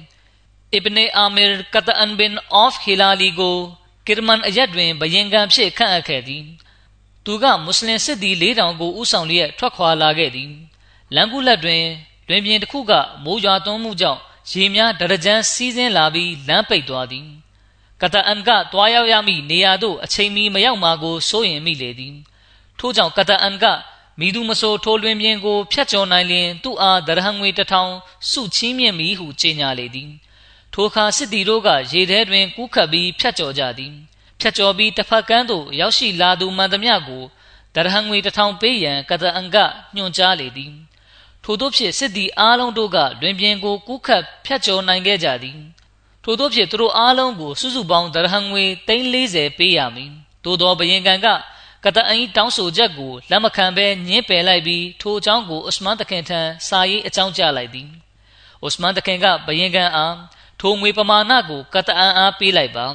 [0.74, 3.58] အစ်ဘနေအာမီရ်ကတအန်ဘင်အော့ဖ်ဟီလာလီကို
[4.08, 6.44] ကိရမန်အရက်တွင်ဘယင်ကံဖြစ်ခန့်အပ်ခဲ့သည်
[7.26, 10.52] သူကမွတ်စလင်စစ်သည်၄တောင်ကိုဥဆောင်လျက်ထွက်ခွာလာခဲ့သည်
[11.16, 11.84] လမ်းကူလက်တွင်
[12.28, 12.92] တွင်ပြင်တစ်ခုက
[13.24, 17.28] မိုးရွာသွန်းမှုကြောင့်ရေများဒရကြမ်းစီးဆင်းလာပြီးလမ်းပိတ်သွားသည်
[18.04, 22.16] ကတအန်ကတွားရောက်ရမည့်နေရာသို့အချိန်မီမရောက်မှာကိုစိုးရင်မိလေသည်
[22.80, 23.66] ထို့ကြောင့်ကတအန်က
[24.20, 27.92] မိသူမဆိုထိုလွင်ပြင်ကိုဖျက်ကျော်နိုင်လျင်သူ့အားဒရဟံငွေတစ်ထောင်
[28.30, 30.12] စုချင်းမြင့်မိဟုကြေညာလေသည်
[30.74, 33.94] ထိုအခါစစ်တီတို့ကရေထဲတွင်ကူးခတ်ပြီးဖျက်ကျော်ကြသည်
[34.40, 37.24] ဖြတ်ကျော်ပြီးတစ်ဖက်ကန်းသို့ရောက်ရှိလာသူမှန်သမျှကို
[37.76, 39.58] ဒရဟံငွေတစ်ထောင်ပေးရန်ကတအန်က
[39.96, 40.74] ညွှန်ကြားလေသည်
[41.44, 45.60] ထို့သောဖြင့်စစ်သည်အားလုံးတို့ကလွင်ပြင်ကိုကူးခတ်ဖျက်ကျော်နိုင်ခဲ့ကြသည်
[46.24, 50.12] ထို့သောဖြင့်သူတို့အားလုံးကိုစုစုပေါင်းဒရဟံငွေ340ပေးရမည်
[50.44, 51.28] သို့သောဘယင်ကန်က
[51.84, 57.88] ကတအင်းတောင်းဆိုချက်ကိုလက်မခံဘဲညှင်းပယ်လိုက်ပြီးထိုအကြောင်းကိုဥစမန်တခင်ထံစာရေးအကြောင်းကြားလိုက်သည်
[58.66, 60.16] ဥစမန်တခင်ကဘယင်ကန်အား
[60.60, 62.86] ထိုငွေပမာဏကိုကတအန်အားပေးလိုက်ပါ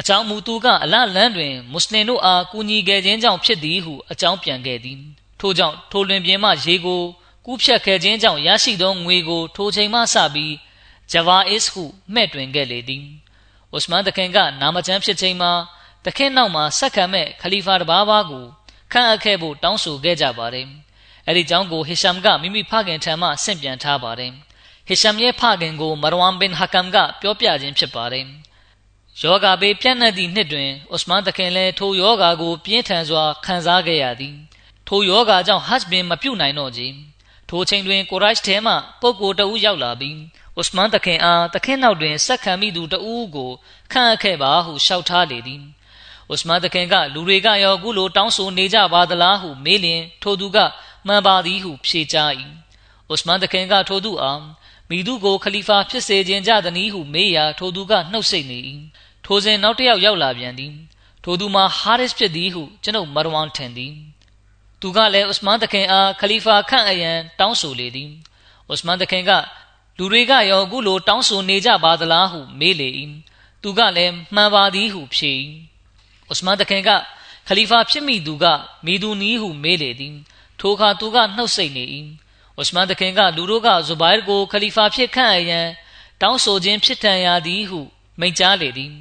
[0.00, 4.98] အကြောင်းမူသူကအလလန်းတွင်မွတ်စလင်တို့အားကူညီခဲ့ခြင်းကြောင့်ဖြစ်သည်ဟုအကြောင်းပြန်ခဲ့သည်
[5.40, 7.02] ထို့ကြောင့်ထိုလွင်ပြင်မှရေကို
[7.46, 10.52] ကူးဖြတ်ခဲ့ခြင်းကြောင့်ရရှိသောငွေကိုထိုချိန်မှစပြီး
[11.10, 11.84] ဂျဗာအစ်ဟု
[12.14, 13.04] မှဲ့တွင်ခဲ့လေသည်
[13.76, 15.52] ဥစမန်တခင်ကနာမကျန်းဖြစ်ချိန်မှာ
[16.04, 18.44] တခင်နောက်မှာဆက်ခံမဲ့ခလီဖာတဘာဘာကို
[18.92, 20.68] ခန့်အပ်ခဲ့ဖို့တောင်းဆိုခဲ့ကြပါတယ်
[21.26, 24.32] အဲ့ဒီကြောင့်ကိုဟီရှမ်ကမိမိဖခင်ထံမှဆင့်ပြန်ထားပါတယ်
[24.86, 28.26] ဟီရှမ်ရဲ့ဖခင်ကိုမရဝမ်ဘင်ဟကမ်ကပြောပြခြင်းဖြစ်ပါတယ်
[29.20, 34.36] ယောဂါဘေးပြန့်နှံ့သည့်နှစ်တွင်ဥစမန်တခင်လည်းထိုယောဂါကိုပြင်းထန်စွာခံစားခဲ့ရသည်
[34.88, 36.94] ထိုယောဂါကြောင့်ဟတ်ဘင်မပြုတ်နိုင်တော့ခြင်း
[37.48, 40.16] ထိုချိန်တွင်ကိုရိုက်ထဲမှပုဂ္ဂိုလ်တဦးရောက်လာပြီး
[40.60, 43.50] ဥစမန်တခင်အားတခင်နောက်တွင်ဆက်ခံမိသူတဦးကို
[43.92, 45.62] ခန့်အပ်ခဲ့ပါဟုလျှောက်ထားလေသည်
[46.32, 50.58] ဥစမန်တခင်ကလူတွေကရောအခုလိုတောင်းဆိုနေကြပါသလားဟုမေးလျင်ထိုသူက
[51.06, 52.30] မှန်ပါသည်ဟုဖြေကြား၏
[53.12, 54.40] ဥစမန်တခင်ကထိုသူအား
[54.88, 58.58] မိသူကိုခလီဖာဖြစ်စေခြင်းကြသည်ဟုမေးရာထိုသူကနှုတ်ဆက်နေ၏
[59.24, 60.72] ထိုစဉ်နောက်တစ်ယောက်ရောက်လာပြန်သည်
[61.24, 63.92] ထိုသူမှာဟာရစ်ဖြစ်သည်ဟုကျွန်ုပ်မရဝမ်ထင်သည်
[64.80, 68.10] သူကလည်းဥစမန်တခင်အားခလီဖာခန့်အရန်တောင်းဆိုလေသည်
[68.72, 69.30] ဥစမန်တခင်က
[70.02, 72.88] လူတွေကရောအခုလိုတောင်းဆိုနေကြပါသလားဟုမေးလေ၏
[73.62, 75.32] သူကလည်းမှန်ပါသည်ဟုဖြေ၏
[76.30, 76.90] ဥစမန်တခင်က
[77.48, 78.44] ခလီဖာဖြစ်မိသူက
[78.86, 80.14] မိသူနီးဟုမေးလေသည်
[80.60, 81.84] ထိုအခါသူကနှုတ်ဆက်နေ၏
[82.60, 85.66] ဥစမန်တခင်ကလူတို့ကဇူဘိုင်ကိုခလီဖာဖြစ်ခန့်အရန်
[86.22, 87.80] တောင်းဆိုခြင်းဖြစ်ထန်ရသည်ဟု
[88.20, 88.92] မိန့်ကြားလေသည်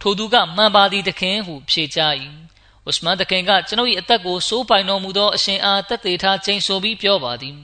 [0.00, 2.14] ထိုသူကမှန်ပါသည်တခင်ဟုဖြေကြား၏
[2.88, 7.56] ဥစမန်တခင်ကကျွန်ုပ်၏အသက်ကိုစိုးပိုင်တော်မူသောအရှင်အားတက်သေးထားချိန်ဆိုပြီးပြောပါသည်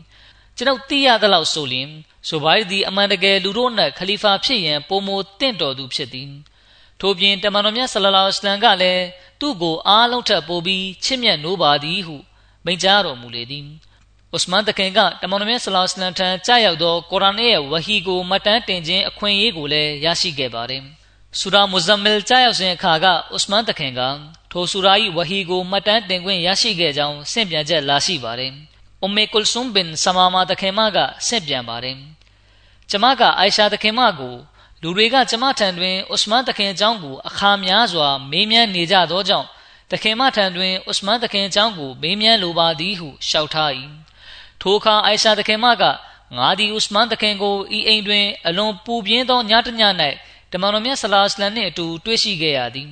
[0.59, 1.89] ကျွန်ုပ်သိရသလောက်ဆိုလျင်
[2.29, 6.31] ဆိုဘိုင်သည်အမှန်တကယ်လူတို့၌ခလီဖာဖြစ်ရန်ပုံမိုတင့်တော်သူဖြစ်သည်
[7.01, 9.05] ထို့ပြင်တမန်တော်မြတ်ဆလလောအလမ်ကလည်း
[9.41, 12.17] သူ့ကိုအားလုံးထပ်ပို့ပြီးချစ်မြတ်နိုးပါသည်ဟု
[12.65, 13.67] မိန့်ကြားတော်မူလေသည်
[14.37, 20.83] ဥစမန်တခင်ကတမန်တော်မြတ်ဆလောလမ်ထံကြားရောက်သောကုရ်အာန်ရဲ့ဝဟီကိုမှတ်တမ်းတင်ခြင်းအခွင့်အရေးကိုလည်းရရှိခဲ့ပါတယ်
[21.39, 24.01] ဆူရာမူဇမ်မီလ်ကြားရောက်စဉ်အခါကဥစမန်တခင်က
[24.53, 28.55] ထိုဆူရာ၏ဝဟီကိုမှတ်တမ်းတင်ခွင့်ရရှိခဲ့ကြောင်းဆင့်ပြန်ချက်လာရှိပါတယ်။
[29.03, 31.97] အုမ်မေကုလ်ဆုမ်ဘင်ဆမာမာတခင်မကဆင့်ပြန်ပါတယ်။
[32.91, 34.35] ကျမကအိုင်ရှာတခင်မကို
[34.83, 39.47] လူတွေကကျမထံတွင်ဥစမန်တခင်အကြောင်းကိုအခါများစွာမေးမြန်းနေကြသောကြောင့်
[39.93, 43.71] တခင်မထံတွင်ဥစမန်တခင်အကြောင်းကိုမေးမြန်းလိုပါသည်ဟုလျှောက်ထား၏။
[44.61, 45.85] ထိုအခါအိုင်ရှာတခင်မက
[46.37, 49.83] ငါသည်ဥစမန်တခင်ကိုဤအိမ်တွင်အလွန်ပူပြင်းသောညတည၌
[50.53, 52.91] တမန်တော်မြတ်ဆလာစလမ်နှင့်အတူတွေ့ရှိခဲ့ရသည်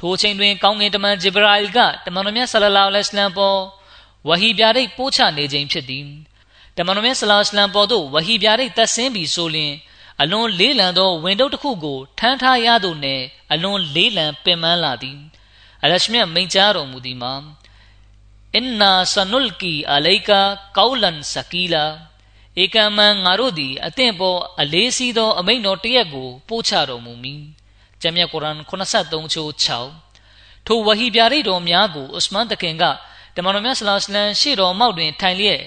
[0.00, 3.58] ထိုချိန်တွင်ကောင်းကင်တမန်ဂျေဘရာအီလ်ကတမန်တော်မြတ်ဆလလာလဟ်အလမ်ပေါ်
[4.28, 6.06] ဝဟီပြာရိတ်ပို့ချနေခြင်းဖြစ်သည်
[6.76, 9.72] တမန်တော်မြတ်ဆလာစလမ်ပေါ်သို့ဝဟီပြာရိတ်သက်ဆင်းပြီးဆိုလျင်
[10.22, 15.18] အလွန်လေးလံသောဝင်တုပ်တစ်ခုကိုထမ်းထားရသောနှင့်အလွန်လေးလံပင်ပန်းလာသည်
[15.82, 17.34] အလရှမြတ်မိန့်ကြားတော်မူသည်မှာ
[18.54, 20.40] အင်နာဆနုလ်ကီအလိုင်ကာ
[20.76, 21.84] ကောလန်စကီလာ
[22.62, 27.42] ဧကမန်ငါတို့သည်အသင့်ပေါ်အလေးစီးသောအမိန့်တော်တရက်ကိုပို့ချတော်မူမည်။
[28.02, 29.50] ကျမ်းမြတ်ကုရ်အာန်83ချိုး
[30.04, 32.84] 6ထိုဝဟီပြရိတ်တော်များကိုဥစမန်တခင်က
[33.38, 35.60] တမန်တော်မြတ်ဆလောစလန်ရှေ့တော်မောက်တွင်ထိုင်လျက်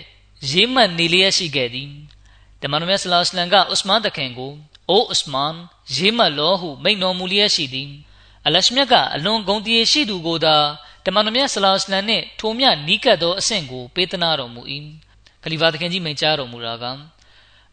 [0.51, 1.89] ရေးမှတ်နေလျက်ရှိခဲ့သည်။
[2.62, 4.53] တမန်တော်မြတ်ဆလောစလန်ကဥစမန်တခင်ကို
[4.89, 5.53] အိုဥစမန်
[5.95, 7.89] ရေးမှတ်လောဟုမိန့်တော်မူလျက်ရှိသည်။
[8.45, 10.55] အလရှမြတ်ကအလွန်ဂုဏ်တည်ရှိသူကိုသာ
[11.05, 14.62] တမန်တော်မြတ်ဆလောစလန်နှင့်ထိုမြနီးကပ်သောအဆင့်ကိုပေးသနာတော်မူ၏။
[15.43, 16.86] ခလီဖာသခင်ကြီးမိန့်ကြားတော်မူတာက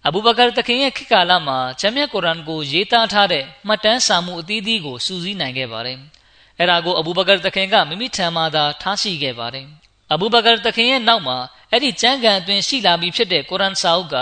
[0.07, 5.99] အဘူဘကာသခင်ရဲ့ခေတ်ကာလမှာဂျမ်မြတ်ကုရ်အာန်ကိုရေးသားထားတဲ့မှတ်တမ်းစာမှုအသီးသီးကိုစူးစီးနိုင်ခဲ့ပါတယ်။
[6.59, 9.67] အဲ့ဒါကိုအဘူဘကာသခင်ကမိမိထံမှသာထားရှိခဲ့ပါတယ်။
[10.12, 11.37] အဘူဘကာသခင်ရဲ့နောက်မှာ
[11.71, 14.16] အဲ့ဒီကျမ်းဂန်အတွင်းရှိလာပြီးဖြစ်တဲ့ကုရ်အာန်စာအုပ်က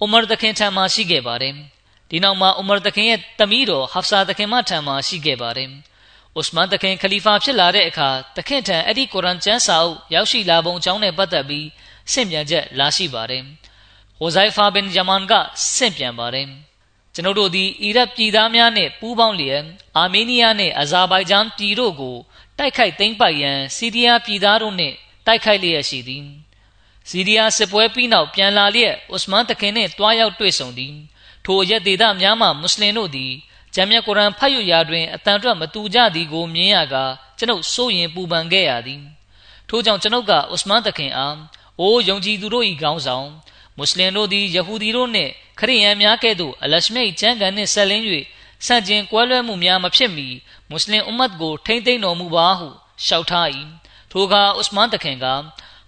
[0.00, 1.54] အူမာသခင်ထံမှရှိခဲ့ပါတယ်။
[2.10, 5.68] ဒီနောက်မှာအူမာသခင်ရဲ့တမီးတော်ဟဖ်ဆာသခင်မထံမှရှိခဲ့ပါတယ်။
[6.38, 11.66] ဥစမန်သခင်ခလီဖာဖြစ်လာတဲ့အခါသခင်ထံအဲ့ဒီကုရ်အာန်ကျမ်းစာအုပ်ရောက်ရှိလာပုံအကြောင်းနဲ့ပတ်သက်ပြီး
[12.12, 13.42] ဆင့်ပြန်ချက်လာရှိပါတယ်။
[14.18, 15.32] ဟိုဇိုင်ဖာဘင်ဂျမန်က
[15.74, 16.48] ဆင့်ပြန်ပါတယ်။
[17.14, 19.62] ကျွန်ုပ်တို့သည်အီရတ်ပြည်သားများနဲ့ပူးပေါင်းလျက်
[19.96, 22.16] အာမေးနီးယားနဲ့အဇာဘိုင်ဂျန်ပြည်တို့ကို
[22.58, 26.24] တိုက်ခိုက်သိမ်းပိုက်ရန်စီးရီးယားပြည်သားတို့နှင့်တိုက်ခိုက်လျက်ရှိသည်။
[27.08, 30.94] စီးရီးယားစစ်ပွဲပြီးနောက်ပြန်လာလျက်ဥစမန်တခင်နှင့်တွားရောက်တွေ့ဆုံသည်။
[31.44, 33.32] ထိုရက်ဒေသများမှမွတ်စလင်တို့သည်
[33.74, 37.04] ဂျမ်းမြတ်ကုရ်အာန်ဖတ်ရရာတွင်အတန်အတွက်မတူကြသည်ကိုမြင်ရကာ
[37.38, 39.00] ကျွန်ုပ်စိုးရင်ပူပန်ခဲ့ရသည်။
[39.68, 41.36] ထို့ကြောင့်ကျွန်ုပ်ကဥစမန်တခင်အား
[41.80, 43.28] အိုးယုံကြည်သူတို့၏ခေါင်းဆောင်
[43.76, 48.04] မွတ်စလင်တို့သည်ယဟူဒီတို့နှင့်ခရစ်ယာန်များကဲ့သို့အလရှမိတ်ကျမ်းဂန်နှင့်ဆက်လင်း၍
[48.66, 50.28] ဆန့်ကျင်ကွဲလွဲမှုများမဖြစ်မီ
[50.70, 52.68] မွတ်စလင်အွမ်မတ်ကိုထိမ့်သိမ်းတော်မူပါဟု
[53.04, 53.48] လျှောက်ထား၏
[54.10, 55.26] ထိုအခါဥစမန်တခင်က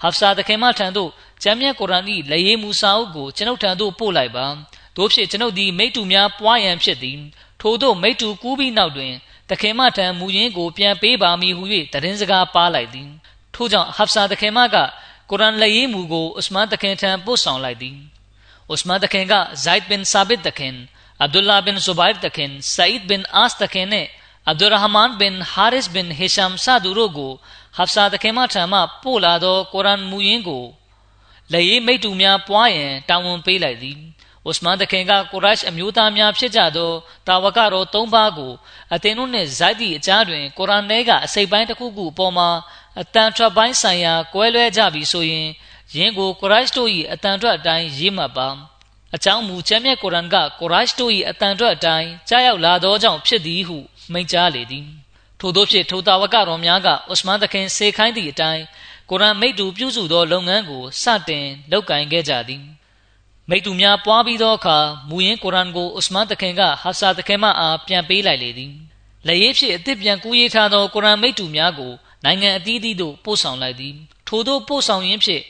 [0.03, 1.11] ဟဖ်ဆာတခင်မထံသို့
[1.43, 4.47] ကျမ်းမြတ်ကုရ်အာန်၏လက်ရေးမူစာအုပ်ကိုကျွန်ုပ်ထံသို့ပို့လိုက်ပါ
[4.97, 7.19] တို့ဖြစ်ကျွန်ုပ်သည်မိတ္တူများပွားရန်ဖြစ်သည်
[7.61, 9.12] ထို့သောမိတ္တူကူးပြီးနောက်တွင်
[9.51, 13.09] တခင်မထံမူရင်းကိုပြန်ပေးပါမည်ဟု၍တရင်စကားပါလိုက်သည်
[13.55, 14.77] ထို့ကြောင့်ဟဖ်ဆာတခင်မက
[15.31, 17.97] ကုရ်အာန်လက်ရေးမူကိုဥစမန်တခင်ထံပို့ဆောင်လိုက်သည်
[18.73, 20.75] ဥစမန်တခင်ကဇိုက်ဘင်ဆာဘစ်တခင်
[21.21, 24.07] အဗ်ဒူလာဘင်ဇူဘိုင်တခင်ဆာအစ်ဘင်အာစ်တခင်နဲ့
[24.49, 27.33] အဗ်ဒူရဟမန်ဘင်ဟာရစ်ဘင်ဟီရှမ်ဆာဒူတို့ကို
[27.77, 30.65] ဟဖ်ဆာတခင်မထံမှပို့လာသောကုရ်အာန်မူရင်းကို
[31.53, 33.99] လက်ရေးမိတ္တူများပွားရန်တာဝန်ပေးလိုက်သည်
[34.49, 36.93] ဥစမန်တခင်ကကိုရိုက်အမျိုးသားများဖြစ်ကြသော
[37.27, 38.53] တာဝကတော်၃ပါးကို
[38.95, 42.49] အသင်တို့နှင့်ဇိုက်တီအကြားတွင်ကုရ်အာန်ထဲကအစိပ်ပိုင်းတစ်ခုခုအပေါ်မှာ
[43.01, 45.49] အတန်ထွက်ပိုင်းဆိုင်ရာကွဲလွဲကြပြီဆိုရင်
[45.95, 48.49] ယင်းကိုကိုရိုက်တို့၏အတန်ထွက်အတိုင်းရေးမှတ်ပါ
[49.15, 53.79] အကြောင်းမူချမ်းမြတ်ကုရ်အာန်ကကိုရိုက်တို့၏အတန်ထွက်အတိုင်းကြားရောက်လာသောကြောင့်ဖြစ်သည်ဟု
[54.12, 54.87] မိန့်ကြားလေသည်
[55.40, 58.64] ထို့သောဖြင့်ထိုတာဝကတော်များကဥစမန်တခင်စေခိုင်းသည့်အတိုင်း
[59.11, 62.64] ကုရ်အာန်မိတ္တူပြုစုသောလုပ်ငန်းကိုစတင်လုပ်ကိုင်ခဲ့ကြသည်
[63.51, 68.73] မိတူများပွားပြီးသောအခါမူရင်းကုရ်အာန်ကိုဥစမန်တခင်ကဟာဆာတခင်မအားပြန်ပေးလိုက်လေသည်
[69.27, 71.92] လက်ရေးဖြင့်အသစ်ပြန်ကူးရေးထားသောကုရ်အာန်မိတူများကို
[72.25, 73.94] နိုင်ငံအသီးသီးသို့ပို့ဆောင်လိုက်သည်
[74.29, 75.44] ထို့သောပို့ဆောင်ရင်းဖြင့်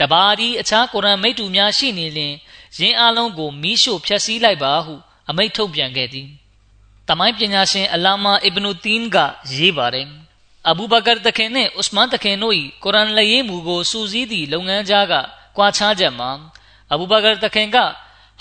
[0.00, 2.34] တဘာဒီအခြားကုရ်အာန်မိတူများရှိနေလျင်
[2.78, 4.94] ယင်းအလုံးကိုမီးရှို့ဖျက်ဆီးလိုက်ပါဟု
[5.28, 6.28] အမိန့်ထုတ်ပြန်ခဲ့သည်
[7.08, 9.16] တမိုင်းပညာရှင်အလာမာအစ်ဘနူတင်းက
[9.54, 10.08] ရေးပါတယ်
[10.70, 15.14] အဘူဘကာတခင်နှင့်ဥစမန်တခင်တို့၏ကုရ်အာန်လက်ရေးမူကိုစူးစီးသည့်လုပ်ငန်းကြားက
[15.56, 16.30] ကွာခြားချက်မှာ
[16.92, 17.76] အဘူဘကာတခင်က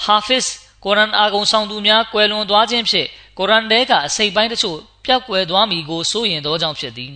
[0.04, 0.45] ဟာဖစ်
[0.84, 7.13] ကုရ်အာန်အာဂုံဆောင်သူများကွယ်လွန်သွားခြင်းဖြင့်ကုရ်အာန်ထဲကအစိပ်ပိုင်းတချို့ပျောက်ကွယ်သွားမည်ကိုစိုးရင်သောကြောင့်ဖြစ်သည်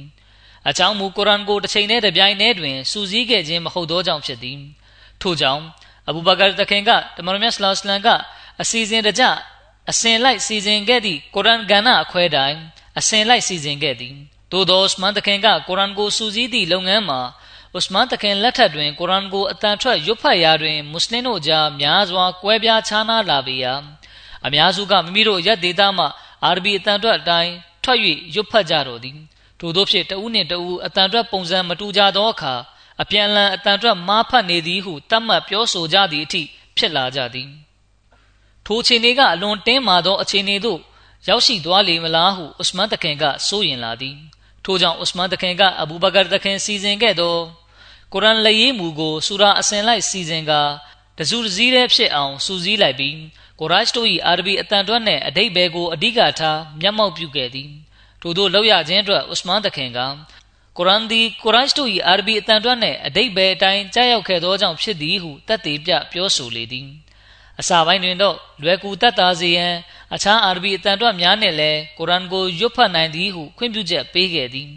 [0.69, 4.57] အကြောင်းမူကုရ်အာန်ကိုတစ်ချိန်နဲ့တစ်ပြိုင်တည်းတွင်စူးစီးခဲ့ခြင်းမဟုတ်သောကြောင့်ဖြစ်သည်
[5.21, 5.61] ထို့ကြောင့်
[6.07, 8.07] အဘူဘကာတခင်ကတမန်တော်မြတ်ဆလောလ္လမ်က
[8.61, 9.23] အစီအစဉ်တကျ
[9.91, 12.59] အစဉ်လိုက်စီစဉ်ခဲ့သည့်ကုရ်အာန်ကဏ္ဍအခွဲတိုင်း
[12.99, 14.15] အစဉ်လိုက်စီစဉ်ခဲ့သည်
[14.51, 17.21] သို့သောဥစမန်တခင်ကကုရ်အာန်ကိုစူးစီးသည့်လုပ်ငန်းမှာ
[17.77, 23.73] ဥစမန်တခင်လက်ထက်တွင်ကုရ်အာန်ကိုအတန်ထွက်ရွတ်ဖတ်ရာတွင်မွတ်စလင်တို့ကြားများစွာကွဲပြားခြားနားလာပေရာ
[24.45, 26.05] အများစုကမိမိတို့ရက်ဒေသမှ
[26.43, 27.99] အာရဘီအတန်ထွက်အတိုင်းထွက်၍
[28.33, 29.17] ရွတ်ဖတ်ကြတော်သည်
[29.59, 32.55] ထို့သောဖြင့်တဦးနှင့်တဦးအတန်ထွက်ပုံစံမတူကြသောအခါ
[33.01, 36.41] အပြန်လန်အတန်ထွက်မားဖတ်နေသည်ဟုတတ်မှတ်ပြောဆိုကြသည့်အထိ
[36.77, 37.49] ဖြစ်လာကြသည်
[38.67, 40.79] ထိုအခြေအနေကအလွန်တင်းမာသောအခြေအနေသို့
[41.27, 44.17] ရောက်ရှိသွားလေမလားဟုဥစမန်တခင်ကစိုးရင်လာသည်
[44.65, 47.35] ထို့ကြောင့်ဥစမန်တခင်ကအဘူဘကာတခင်စီစဉ်ခဲ့သော
[48.13, 50.51] ကုရ်အာန်လက်ရေးမူကိုဆူရာအစဉ်လိုက်စီစဉ်က
[51.17, 53.17] တစုတစည်းတည်းဖြစ်အောင်စူးစီးလိုက်ပြီး
[53.59, 57.69] ကိုရိုက်တို့၏အာရဘီအတန်တွက်နှင့်အတိတ်ဘဲကိုအဓိကထားမျက်မှောက်ပြုခဲ့သည်
[58.21, 59.99] ထို့သောလောက်ရခြင်းအတွက်ဥစမန်တခင်က
[60.77, 66.87] ကုရ်အာန်သည်ကိုရိုက်တို့၏အာရဘီအတန်တွက်နှင့်အတိတ်ဘဲအတိုင်းကြားရောက်ခဲ့သောကြောင့်ဖြစ်သည်ဟုတတ်သိပြပြောဆိုလေသည်
[67.59, 69.73] အစာပိုင်းတွင်တော့လွယ်ကူတတ်တာစေရန်
[70.13, 74.69] အခြားအာရဘီအတန်တွက်များနဲ့လည်းကုရ်အာန်ကိုရွတ်ဖတ်နိုင်သည်ဟုခွင့်ပြုချက်ပေးခဲ့သည်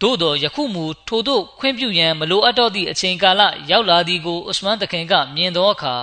[0.00, 5.94] သို့တော်ယခုမူထိုတို့ခွင့်ပြုရန်မလိုအပ်တော့သည့်အချိန်ကာလရောက်လာသည်ကိုဥစမန်တခင်ကမြင်သောအခါ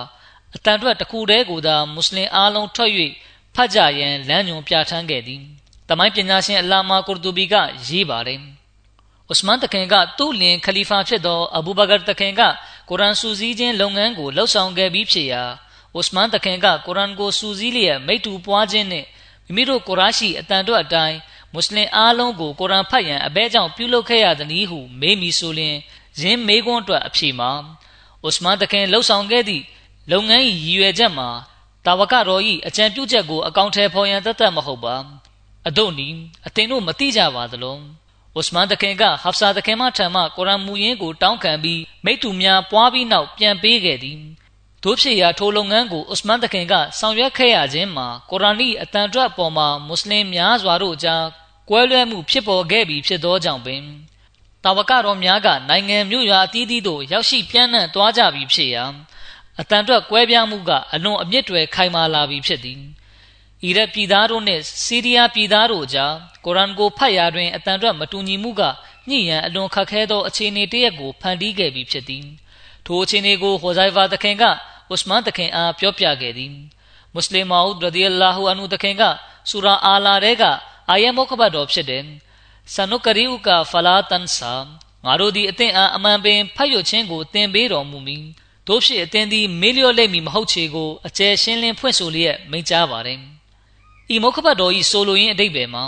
[0.54, 2.90] အတန်ထွက်တစ်ခုတည်းကိုသာမွတ်စလင်အားလုံးထွက်၍
[3.54, 5.42] ဖတ်ကြရန်လမ်းညွှန်ပြဋ္ဌာန်းခဲ့သည်။
[5.88, 7.54] တမိုင်းပညာရှင်အလာမာကူတူဘီက
[7.88, 8.40] ရေးပါတယ်။
[9.32, 12.42] ဥစမန်တခင်ကသူ့လင်ခလီဖာဖြစ်သောအဘူဘကာတခင်က
[12.88, 15.42] ကုရ်အာန်စူးစီးခြင်းလုပ်ငန်းကိုလှုပ်ဆောင်ခဲ့ပြီးဖြစ်ရာ
[15.98, 19.06] ဥစမန်တခင်ကကုရ်အာန်ကိုစူးစီးလျက်မိတူပွားခြင်းနှင့်
[19.46, 21.18] မိမိတို့ကုရရှိအတန်တို့အတိုင်း
[21.52, 25.76] မွတ်စလင်အားလုံးကိုကုရ်အာန်ဖတ်ရန်အဘဲကြောင့်ပြုလုပ်ခဲ့ရသည်ဟုမေးမိဆိုလျင်
[26.20, 27.50] ယင်းမေးခွန်းအတွက်အဖြေမှာ
[28.26, 29.64] ဥစမန်တခင်လှုပ်ဆောင်ခဲ့သည့်
[30.10, 31.28] လုပ်ငန်း၏ရည်ရွယ်ချက်မှာ
[31.84, 34.96] တာဝကတော်၏အကြံပြုချက်ကိုအကောင့်ထဲဖော်ရန်တသက်မဟုတ်ပါ
[35.68, 36.08] အတို့နီ
[36.46, 37.82] အသင်တို့မသိကြပါသလုံး
[38.38, 44.18] ဥစမန်တခင်ကဟဖ်ဆာတခင်မထံမှကုရ်အာန်မူရင်းကိုတောင်းခံပြီးမိတ္တူများပွားပြီးနောက်ပြန်ပေးခဲ့သည်
[44.84, 51.24] တို့ဖြစ်ရာထိုလုပ်ငန်းကိုဥစမန်တခင်ကဆောင်ရွက်ခဲ့ရခြင်းမှာကုရ်အာန်၏အတန်အတွက်ပေါ်မှာမွတ်စလင်များစွာတို့ကြား
[51.68, 53.82] ကွဲလွဲမှုဖြစ်ပေါ်ခဲ့ပြီးဖြစ်သောကြောင့်ပင်
[54.64, 58.84] တာဝကတော်များကနိုင်ငံမြို့ရွာအသီးသီးသို့ရောက်ရှိပြန့်နှံ့သွားကြပြီဖြစ်ရာ
[59.60, 62.80] အတန်အတွက်ကွဲပြားမှုကအလွန်အမြင့်တွယ်ခိုင်မာလာပြီဖြစ်သည်
[63.64, 68.62] အီရတ်ပြည်သားတို့နှင့်စီးရီးယားပြည်သားတို့ကြားကုရ်အာန်ကိုဖတ်ရာတွင်အတန်အတွက်မတူညီမှုက
[69.08, 72.24] ညှိရန်အလွန်ခက်ခဲသောအခြေအနေတရက်ကိုဖန်တီးခဲ့ပြီးဖြစ်သည်
[72.86, 74.44] ထိုအခြေအနေကိုဟိုဇိုင်ဖာသခင်က
[74.92, 76.52] ဥစမန်သခင်အားပြောပြခဲ့သည်
[77.14, 79.02] မွတ်စလင်မောင်ရဒီအလာဟူအန်ဟူသခင်က
[79.48, 80.42] ဆူရာအာလာတဲက
[80.90, 82.04] အာယမုခဘတ်တော်ဖြစ်တယ်
[82.74, 84.52] ဆနုကရီဥကဖလာတန်ဆာ
[85.04, 88.16] ငါတို့သည်အသင်အားအမှန်ပင်ဖတ်ရခြင်းကိုသင်ပေးတော်မူမီ
[88.68, 93.18] တို့ဖြစ်အသင်သည်မေးလျော့လိမ့်မည်မဟုတ်ချေကိုအကျယ်ရှင်းလင်းဖွင့်ဆိုလျက်မိန့်ကြားပါတယ်
[94.14, 95.84] ဤမုခဘတ်တော်ဤဆိုလိုရင်းအတိတ်ပဲမှာ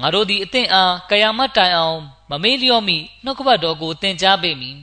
[0.00, 1.98] ငါတို့သည်အသင်အားကယာမတ်တိုင်အောင်
[2.30, 4.76] မမေးလျော့မီနှုတ်ကပတ်တော်ကိုသင်ကြားပေးမည်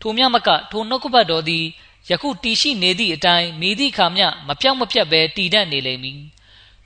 [0.00, 1.64] ထိုမြမကထိုနှုတ်ကပတ်တော်သည်
[2.10, 6.20] ယခုတည်ရှိနေသည့်အတိုင်းမိသည့်ခါမျှမပြောင်းမပြတ်ပဲတည်တတ်နေလိမ့်မည်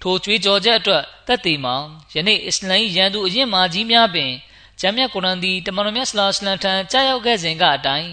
[0.02, 1.76] ထိုကြွေးကြော်ချက်အတွက်တက်တည်မှာ
[2.14, 4.32] ယနေ့အစ္စလမ်ရန်သူအရင်မာကြီးများပင်
[4.80, 8.10] ဂျမ်းမြတ်ကုရ်အာန်သည်တမန်တော်မြတ်ဆလောလ္လမ်ထံကြားရောက်ခဲ့စဉ်ကအတိုင်း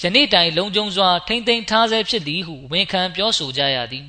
[0.00, 4.06] ယနေ့တိုင်လုံခြုံစွာထိမ့်သိမ်းထားဆဲဖြစ်သည်ဟုဝန်ခံပြောဆိုကြရသည်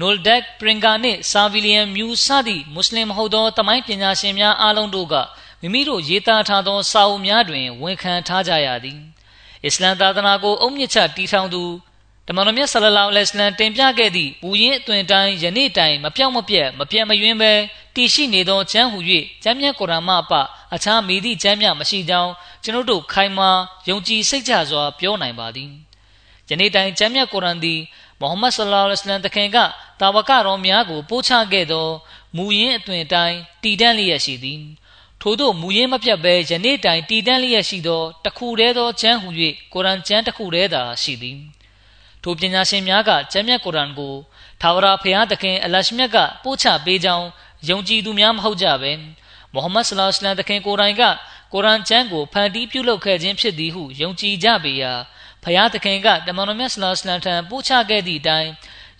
[0.00, 5.14] နိုလ်ဒက်ပရင်ဂါနှင့်ဆာဗီလီယံမြူစသည့်မွတ်စလင်မဟုတ်သောတမိုင်းပညာရှင်များအားလုံးတို့က
[5.60, 8.98] မိမိတို့ရေးသားထားသောစာအုပ်များတွင်ဝန်ခံထားကြရသည်
[9.64, 11.64] အစ္စလမ်သာသနာကိုအုံမြင့်ချတီထောင်သူ
[12.26, 17.52] တမန်တော်မြတ်ဆလလောလ္လဟ်အလัยဟိတင်ပြခဲ့သည့်ဘူရင်အသွင်တိုင်းယနေ့တိုင်မပြောင်းမပြတ်မပြတ်မယွင်းပဲ
[17.94, 18.98] တည်ရှိနေသောကျမ်းဟူ၍
[19.42, 20.32] ကျမ်းမြတ်ကုရ်အာန်မှအပ
[20.74, 22.32] အခြားမိသည့်ကျမ်းမြတ်မရှိကြောင်း
[22.64, 23.50] ကျွန်ုပ်တို့ခိုင်မာ
[23.88, 25.70] ယုံကြည်စိတ်ချစွာပြောနိုင်ပါသည်
[26.48, 27.80] ယနေ့တိုင်ကျမ်းမြတ်ကုရ်အာန်သည်
[28.20, 29.58] မုဟမ္မဒ်ဆလ္လာလဟ်အလัยဟိတခင်က
[30.00, 31.88] တာဝကတော်များကိုပို့ချခဲ့သော
[32.36, 34.60] မူရင်းအသွင်တိုင်းတည်တံ့လျက်ရှိသည်
[35.22, 39.28] ထို့သောမူရင်းမပြတ်ဘဲယနေ့တိုင်တည်တံ့လျက်ရှိသောတခုတည်းသောကျမ်းဟူ၍
[39.72, 41.38] ကုရ်အာန်ကျမ်းတခုတည်းသာရှိသည်
[42.22, 44.14] ထိုပညာရှင်များကကျမ်းမြတ်ကုရ်အာန်ကို
[44.62, 47.26] သာဝရဖျားသခင်အလရှမြတ်ကပို့ချပေးကြောင်း
[47.68, 48.92] ယုံကြည်သူများမဟုတ်ကြပဲ
[49.52, 51.02] မုဟမ္မဒ်ဆလောလ္လဟ်သခင်ကိုယ်တိုင်က
[51.52, 54.92] ကုရ်အာန်ကျမ်းကိုဖန်တီးပြုလုပ်ခဲ့ခြင်းဖြစ်သည်ဟုယုံကြည်ကြပေရာ
[55.44, 58.50] ဖျားသခင်ကတမန်တော်မြတ်ဆလောလ္လဟ်ထံပို့ချခဲ့သည့်အတိုင်း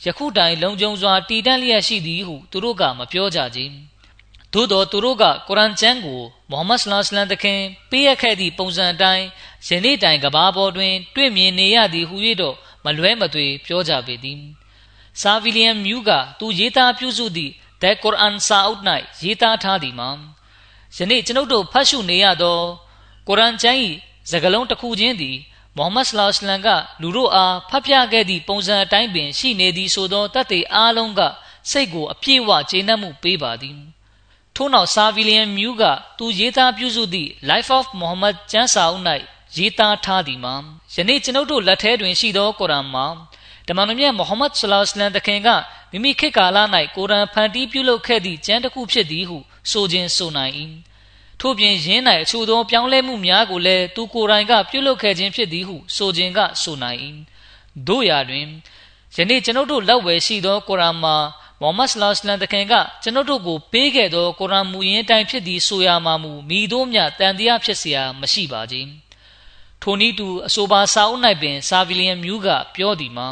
[0.04, 3.60] ယခုတိုင်လုံခြုံစွာတည်တံ့လျက်ရှိသည်ဟုသူတို့ကမပြောကြကြ။
[4.52, 9.26] သို့သောသူတို့ကကုရ်အာန်ကျမ်းကိုမုဟမ္မဒ်ဆလောလ္လဟ်သခင်ပေးရခဲ့သည့်ပုံစံအတိုင်း
[9.66, 14.40] ယနေ့တိုင်ကဘာပေါ်တွင် တွေ့မြင်နေရသည်ဟု၍တော့မလွဲမသွေပြောကြပေသည်။
[15.20, 18.82] ဆာဗီလီယံမြူးကသူရေးသားပြုစုသည့် The Quran စာအုပ်၌
[19.22, 20.10] ရေးသားထားသည်မှာ
[20.96, 22.60] ယနေ့ကျွန်ုပ်တို့ဖတ်ရှုနေရသော
[23.28, 23.78] ကုရ်အာန်ကျမ်း၏
[24.30, 25.36] စကားလုံးတစ်ခုချင်းသည်
[25.76, 26.68] မုဟမ္မဒ်ဆလောလ္လမ်က
[27.00, 31.20] လူတို့အားဖတ်ပြခဲ့သည့်ပုံစံအတိုင်းပင်ရှိနေသည်ဆိုသောတတ်သိအားလုံးက
[31.70, 33.97] စိတ်ကိုအပြည့်ဝကျေနပ်မှုပေးပါသည်
[34.60, 35.82] ထို့နောက်ဆာဗီလီယံမြူးက
[36.18, 39.04] သူရေးသားပြုစုသည့် Life of Muhammad ကျမ်းစာအုပ်၌
[39.56, 40.54] ရေးသားထားသည်မှာ
[40.94, 43.06] ယနေ့ကျွန်ုပ်တို့လက်ထဲတွင်ရှိသောကုရ်အာန်မှာ
[43.66, 45.48] တမန်တော်မြတ်မုဟမ္မဒ်ဆလောလ္လမ်တခင်က
[45.90, 46.58] မိမိခေတ်ကာလ၌
[46.96, 49.38] ကုရ်အာန်ဖန်တီးပြုလုပ်ခဲ့သည့်ကျမ်းတစ်ခုဖြစ်သည်ဟု
[49.70, 50.52] ဆိုခြင်းဆိုနိုင်၏
[51.40, 56.98] ထို့ပြင်ယင်း၌အချို့သောပြောင်းလဲမှုများကိုလည်းသူကိုယ်တိုင်ကပြုလုပ်ခဲ့ခြင်းဖြစ်သည်ဟုဆိုခြင်းကဆိုနိုင်၏
[57.88, 58.46] တို့ရာတွင်
[59.16, 61.16] ယနေ့ကျွန်ုပ်တို့လက်ဝယ်ရှိသောကုရ်အာန်မှာ
[61.61, 68.75] မုဟမ္မဒ်ဆလောလ္လမ်တခင်ကကျွန်ုပ်တို့ကိုပေးခဲ့သောကုရ်အာန်မူရင်းတိုင်းဖြစ်သည်ဆိုရမှာမူမိတို့မြတန်တရားဖြစ်เสียမရှိပါကြ
[69.81, 73.27] ထိုနည်းတူအဆိုပါစာအုပ်၌ပင်စာဗီလီယံမြူးကပြောသည်မှာ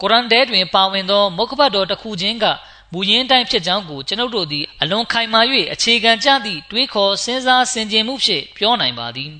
[0.00, 2.44] ကုရ်အာန်ထဲတွင်ပါဝင်သောမုခဘတ်တော်တစ်ခုချင်းက
[2.92, 5.40] မူရင်းတိုင်းဖြစ်ကြောင်းကိုကျွန်ုပ်တို့သည်အလွန်ခိုင်မာ၍
[5.72, 9.32] အခြေခံကြသည့်တွေးခေါ်စဉ်းစားဆင်ခြင်မှုဖြင့်ပြောနိုင်ပါသည်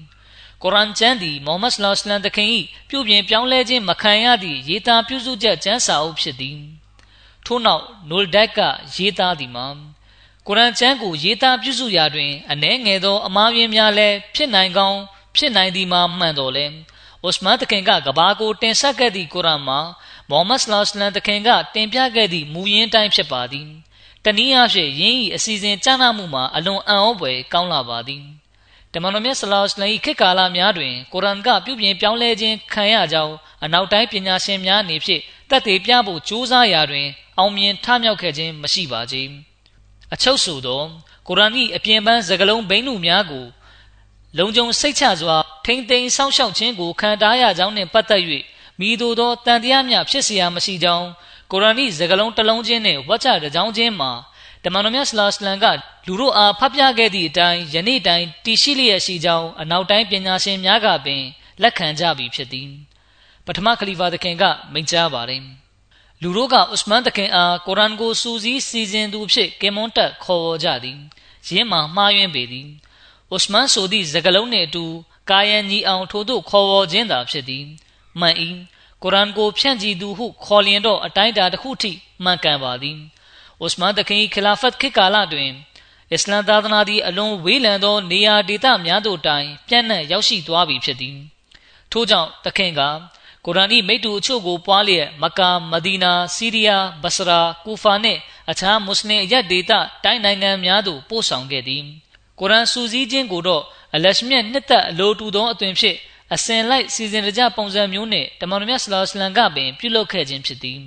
[0.62, 2.48] ကုရ်အာန်ကျမ်းသည်မိုဟမ္မဒ်ဆလောလ္လမ်တခင်၏
[2.88, 6.58] ပြုပြင်ပြောင်းလဲခြင်းမခံရသည့်ရေးသားပြုစုချက်ကျမ်းစာအုပ်ဖြစ်သည်
[7.45, 8.59] ထို့နောက်နိုလ်ဒက်က
[8.95, 9.67] ရေးသားသည်မှာ
[10.47, 14.99] ကုရ်အာန်ကျမ်းကိုရေးသားပြုစုရာတွင်အ ਨੇ ငယ်သောအမှားယွင်းများလည်းဖြစ်နိုင်ကောင်း
[15.35, 16.65] ဖြစ်နိုင်သည်မှာမှန်တော်လဲ
[17.23, 19.79] အိုစမန်တခင်ကကဘာကိုတင်ဆက်ခဲ့သည့်ကုရ်အာန်မှာ
[20.29, 23.67] မုဟမ္မဒ်ဆလောလ္လမ်တခင်ကတင်ပြခဲ့သည့်မူရင်းတိုင်းဖြစ်ပါသည်
[24.25, 28.23] တနည်းအားဖြင့်ယင်း၏အစီအစဉ်ကြားနာမှုမှာအလွန်အံ့ဩဖွယ်ကောင်းလာပါသည်
[28.93, 37.07] တမန်တော်မြတ်ဆလောလ္လမ်၏ခေတ်ကာလများတွင်ကုရ်အာန်ကပြုပြင်ပြောင်းလဲခြင်းခံရကြောင်းအနောက်တိုင်းပညာရှင်များအနေဖြင့်တက်သေးပြဖို့ကြိုးစားရာတွင်
[37.38, 39.16] အောင်မြင်ထမြောက်ခဲ့ခြင်းမရှိပါကြ
[40.14, 40.82] အချုပ်ဆိုသော
[41.26, 43.44] ကုရ်အာန်၏အပြင်ပန်းစကားလုံးဘိန်းမှုများကို
[44.38, 48.22] လုံခြုံစိတ်ချစွာထိမ့်သိမ်းစောင့်ရှောက်ခြင်းကိုခံထားရကြောင်းနှင့်ပတ်သက်၍
[48.80, 51.08] မိသူသောတန်တရားများဖြစ်เสียမရှိကြောင်း
[51.50, 54.12] ကုရ်အာန်၏စကားလုံးတစ်လုံးချင်းနှင့်ဝတ်ချတစ်ကြောင်းချင်းမှာ
[54.64, 55.66] တမန်တော်မြတ်ဆလာစလန်က
[56.06, 61.22] လူတို့အားဖတ်ပြခဲ့သည့်အတိုင်းယနေ့တိုင်တည်ရှိလျက်ရှိကြောင်းအနောက်တိုင်းပညာရှင်များကပင်
[61.62, 62.68] လက်ခံကြပြီဖြစ်သည်
[63.46, 65.42] ပထမခလီဖာသခင်ကမိန့်ကြားပါတယ်
[66.21, 70.99] လူတို့ကဥစမန်သခင်အားကုရ်အာန်ကိုစူးစီးစီစဉ်သူဖြစ်ကင်မွန်တက်ခေါ်ဝေါ်ကြသည်
[71.47, 72.67] ယင်းမှာမှားယွင်းပေသည်
[73.35, 74.85] ဥစမန်ဆိုသည့်စကားလုံးနှင့်အတူ
[75.29, 77.65] ကာယံညီအောင်ထို့သို့ခေါ်ဝေါ်ခြင်းသာဖြစ်သည်
[78.19, 78.35] မှန်၏
[79.03, 81.91] ကုရ်အာန်ကိုဖြန့်ကြည့်သူဟုခေါ်လျင်တော့အတိုင်းအတာတစ်ခုထိ
[82.23, 82.97] မှန်ကန်ပါသည်
[83.65, 85.51] ဥစမန်တခင်ခလာဖတ်ခေတ်ကာလတွင်
[86.11, 91.17] အစ္စလမ်သာသနာသည်အလွန်ဝေးလံသောနေရာဒေသများသို့တိုင်ပြန့်နှံ့ရောက်ရှိသွားပြီဖြစ်သည်
[91.91, 92.81] ထို့ကြောင့်တခင်က
[93.45, 99.71] ကုရ်အာန်၏မိတ္တူအချို့ကိုပွားလျက်မကာမဒီနာစီးရီးယားဘဆရာကူဖာနှင့်အခြားမွတ်စလင်အရက်ဒေသ
[100.03, 101.83] တိုင်းနိုင်ငံများသို့ပို့ဆောင်ခဲ့သည်
[102.39, 103.63] ကုရ်အာန်စူးစီးခြင်းကိုတော့
[103.95, 105.97] အလရှမြတ်နှစ်သက်အလိုတူသောအသွင်ဖြင့်
[106.33, 110.79] အစဉ်လိုက်စီစဉ်ကြပုံစံမျိုးနဲ့တမန်တော်မြတ်ဆလောလ္လမ်ကပင်ပြုလုပ်ခဲ့ခြင်းဖြစ်သည်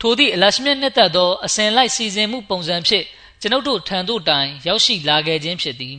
[0.00, 3.04] ထိုသည့်အလရှမြတ်နှစ်သက်သောအစဉ်လိုက်စီစဉ်မှုပုံစံဖြင့်
[3.40, 5.96] ကျွန်ုပ်တို့ထံသို့တိုင်ရောက်ရှိလာခဲ့ခြင်းဖြစ်သည်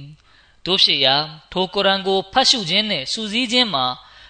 [0.65, 1.15] တို့ဖြစ်ရာ
[1.51, 3.85] ထိုကုရ်အာန်ကိုဖတ်ရှုခြင်းနှင့်စူးစီးခြင်းမှာ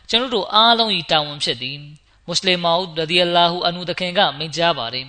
[0.10, 1.78] ကျွန်ုပ်တို့အားလုံး၏တာဝန်ဖြစ်သည်
[2.28, 5.08] မွတ်စလင်မောက်ရဒီအလာဟူအန်ဟူတခင်ကမိန့်ကြားပါတယ်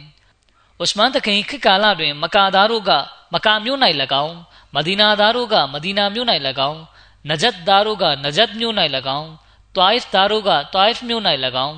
[0.83, 2.91] ဥစမန်တခင်ခေတ်ကာလတွင် မကာသားတို့က
[3.35, 3.79] မကာမြို့၌၎
[4.25, 4.37] င်း
[4.75, 6.27] မဒီနာသားတို့ကမဒီနာမြို့၌၎
[6.71, 6.81] င်း
[7.29, 8.75] နဂျတ်သားတို့ကနဂျတ်မြို့၌၎
[9.19, 9.31] င်း
[9.77, 11.23] တွိုင်ဖ်သားတို့ကတွိုင်ဖ်မြို့၌၎
[11.67, 11.77] င်း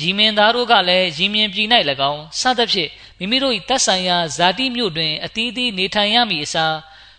[0.00, 1.68] ရီမင်သားတို့ကလည်းရီမင်ပြည်၌၎
[2.10, 6.76] င်းစသဖြင့်မိမိတို့၏တပ်ဆိုင်ရာဇာတိမြို့တွင်အသီးသီးနေထိုင်ရမည်အစား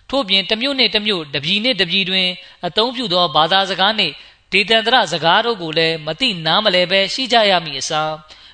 [0.09, 2.27] ထို့ပြင်တစ်မြို့နှင့်တစ်မြို့တပြည်နှင့်တပြည်တွင်
[2.67, 4.13] အသုံးပြုသောဘာသာစကားနှင့်
[4.51, 8.11] ဒေတန္တရစကားတို့ကိုလည်းမသိနားမလဲပဲရှိကြရမည်အစား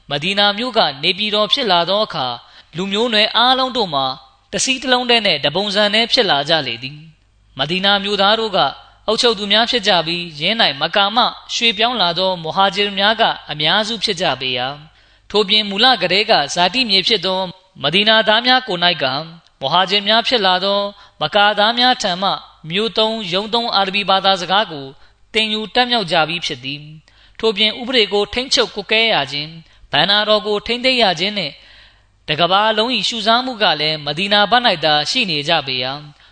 [0.10, 2.28] မဒီနာမြို့ကနေပြည်တော်ဖြစ်လာသောအခါ
[2.78, 4.06] လူမျိုးနွယ်အားလုံးတို့မှာ
[4.54, 6.98] တစည်းတလုံးတည်းနဲ့တပုံစံနဲ့ဖြစ်လာကြလေသည်
[7.60, 8.60] မဒီနာမြို့သားတို့က
[9.08, 11.18] အုပ်ချုပ်သူများဖြစ်ကြပြီးရင်းနိုင်မကာမ
[11.54, 14.68] ရွှေပြောင်းလာသောမဟာဂျီများကအများစုဖြစ်ကြပေရာ
[15.30, 17.40] ထို့ပြင်မူလကလေးကဇာတိမြေဖြစ်သော
[17.84, 19.06] မဒီနာသားများကို၌က
[19.62, 20.80] မဟာဂျီများဖြစ်လာသော
[21.22, 22.32] မကာသားများထံမှ
[22.70, 24.86] မြို့သုံးရုံသုံးအာရဗီဘာသာစကားကို
[25.38, 26.82] တင်ယူတက်မြောက်ကြပြီးဖြစ်သည်
[27.40, 29.52] ထို့ပြင်ဥပဒေကိုထိမ့်ချုပ်ကုကဲရခြင်း
[29.92, 31.54] ဗန္နာတော်ကိုထိမ့်သိမ်းရခြင်းနှင့်
[32.28, 35.92] တကဘာလုံး၏ရှုစားမှုကလည်းမဒီနာဘတ်၌သာရှိနေကြပေရာ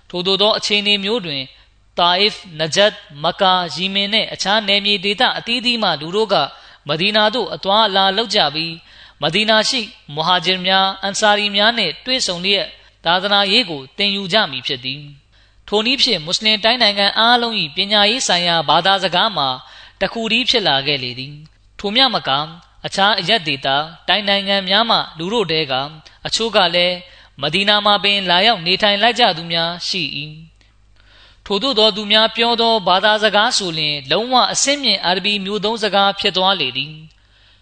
[0.10, 1.43] ထို့သောသောအခြေအနေမျိုးတွင်
[1.97, 2.93] တာအစ်နဂျတ်
[3.24, 6.36] မကာယီမင်နှင့်အခြားနယ်မြေဒေသအသီးသီးမှလူတို့က
[6.88, 8.74] မဒီနာသို့အသွာအလာလုပ်ကြပြီး
[9.22, 9.82] မဒီနာရှိ
[10.16, 12.68] မဟာဂျင်များအန်ဆာရီများနှင့်တွေ့ဆုံလျက်
[13.06, 15.01] သာသနာရေးကိုတင်ယူကြမည်ဖြစ်သည်
[15.68, 19.49] ထိုနည်းဖြင့်မွတ်စလင်တိုင်းနိုင်ငံအားလုံး၏ပညာရေးဆိုင်ရာဘာသာစကားမှာ
[20.01, 21.36] တခုတည်းဖြစ်လာခဲ့လေသည်
[21.80, 22.30] ထိုမြမက
[22.86, 25.74] အခြားအရက်ဒေတာတိုင်းနိုင်ငံများမှလူတို့တဲက
[26.26, 26.95] အချို့ကလည်း
[27.41, 30.03] မဒီနာမှာပင်လာရောက်နေထိုင်လိုက်ကြသူများရှိ၏
[31.45, 36.93] ထို့သောသောသူများပြောသောဘာသာစကားဆိုလျင် လုံးဝအစင်းမြင့်အာရဗီမျိုးသုံးစကားဖြစ်သွားလေသည်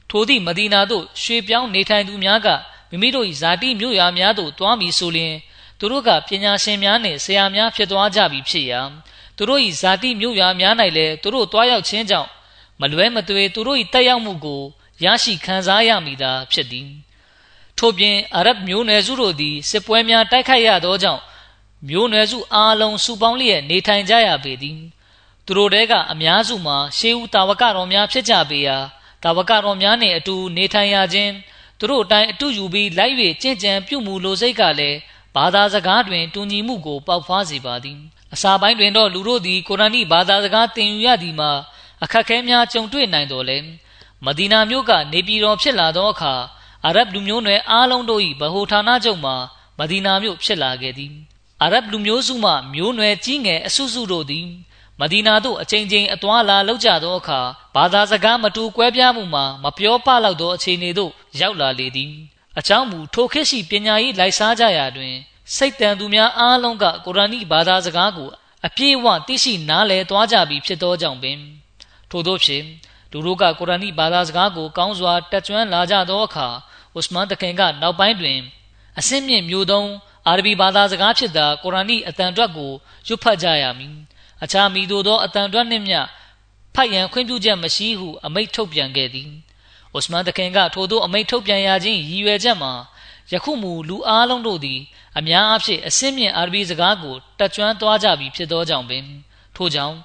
[0.10, 2.48] ထိုသည့်မဒီနာသို့ရွှေပြောင်းနေထိုင်သူများက
[2.90, 5.36] မိမိတို့၏ဇာတိမြို့ရွာများသို့တွားမည်ဆိုလျင်
[5.84, 8.82] သူတို့ကပညာရှင်များနှင့်ဆရာများဖြစ်သွားကြပြီဖြစ်ရာ
[9.38, 12.30] သူတို့၏ဇာတိမြို့ရွာများ၌လည်းသူတို့တွားရောက်ခြင်းကြောင့်
[12.80, 14.62] မလွဲမသွေသူတို့၏တက်ရောက်မှုကို
[15.04, 16.90] ရရှိခံစားရမိတာဖြစ်သည်
[17.78, 21.22] ထို့ပြင်အာရဗ်မျိုးနွယ်စုတို့သည်စစ်ပွဲများတိုက်ခိုက်ရသောကြောင့်
[21.90, 24.80] မျိုးနွယ်စုအားလုံးစုပေါင်းလျက်နေထိုင်ကြရပေသည်
[25.46, 28.78] သူတို့တဲကအများစုမှာရှေးဦးတာဝကတော်များဖြစ်ကြပေရာ
[29.24, 31.34] တာဝကတော်များနှင့်အတူနေထိုင်ရခြင်း
[31.80, 34.98] သူတို့အတိုင်းအတူယူပြီးလိုက်၍ကြင်ကြံပြုမှုလိုစိတ်ကလည်း
[35.36, 38.00] ဘာသာစကားတွင်တူညီမှုကိုပေါက်ဖွားစေပါသည်
[38.34, 41.52] အစာပိုင်းတွင်တော့လူတို့သည်ကုရ်အာန်၏ဘာသာစကားသင်ယူရသည်မှာ
[42.04, 43.58] အခက်ခဲများကြုံတွေ့နိုင်တော်လဲ
[44.26, 46.34] မဒီနာမြို့ကနေပြည်တော်ဖြစ်လာသောအခါ
[46.86, 49.36] အာရဗ်လူမျိုးနွယ်အားလုံးတို့၏ဗဟိုဌာနချုပ်မှာ
[49.80, 51.14] မဒီနာမြို့ဖြစ်လာခဲ့သည်
[51.62, 54.48] အာရဗ်လူမျိုးစုမှမျိုးနွယ်ကြီးငယ်အစုစုတို့သည်
[55.00, 57.40] မဒီနာသို့အချိန်ချင်းအသွာလာလောက်ကြသောအခါ
[57.76, 62.12] ဘာသာစကားမတူကွဲပြားမှုမှာမပြောပလောက်သောအခြေအနေသို့ရောက်လာလေသည်
[62.60, 65.16] အကြောင်းမူထိုခေတ်ရှိပညာရေးလိုက်စားကြရာတွင်
[65.56, 68.30] စိတ်တန်သူများအားလုံးကကုရ်အာန်ဘာသာစကားကို
[68.66, 71.38] အပြည့်အဝသိရှိနားလည်သွားကြပြီဖြစ်သောကြောင့်ပင်
[72.10, 72.66] ထို့သောဖြင့်
[73.12, 76.48] လူတို့ကကုရ်အာန်ဘာသာစကားကိုကောင်းစွာတက်ကြွလာကြသောအခါ
[76.98, 78.40] ဥစမန်တခင်ကနောက်ပိုင်းတွင်
[79.00, 79.90] အစင်းမြင့်မျိုးသုံး
[80.28, 82.72] အာရဗီဘာသာစကားဖြစ်သောကုရ်အာန်အတန်တွက်ကို
[83.08, 83.94] ရွတ်ဖတ်ကြရမည်
[84.44, 86.00] အခြားမိတို့သောအတန်တွက်နှင့်မျှ
[86.76, 89.32] ဖတ်ရန်ခွင့်ပြုချက်မရှိဟုအမိန့်ထုတ်ပြန်ခဲ့သည်။
[89.95, 92.73] အိုစမန်တခင်ကထိုသို့အမိန့်ထုတ်ပြန်ရခြင်းရည်ရွယ်ချက်မှာ
[93.33, 94.81] ယခုမူလူအားလုံးတို့သည်
[95.19, 99.05] အများအားဖြင့်အစင်းမြင့်အာရဗီစကားကိုတက်ကြွသွားကြပြီဖြစ်သောကြောင့်ပင်
[99.57, 99.97] ထို့ကြောင့်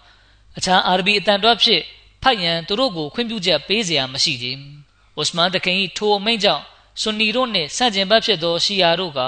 [0.58, 1.84] အခြားအာရဗီအတန်တွက်ဖြင့်
[2.24, 4.48] ဖတ်ရန်သူတို့ကိုခွင့်ပြုချက်ပေးเสียမရှိကြ။
[5.18, 6.64] အိုစမန်တခင်၏ထိုအမိန့်ကြောင့်
[7.02, 9.20] ဆွန်နီတို့နှင့်ဆန့်ကျင်ဘက်ဖြစ်သောရှီယာတို့က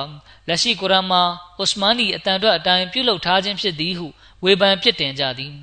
[0.48, 1.24] လက်ရှိကုရ်အာန်မှာ
[1.58, 4.08] အိုစမန်၏အတန်တွက်အတိုင်းပြုလုပ်ထားခြင်းဖြစ်သည်ဟု
[4.44, 5.54] ဝေဖန်ပြစ်တင်ကြသည်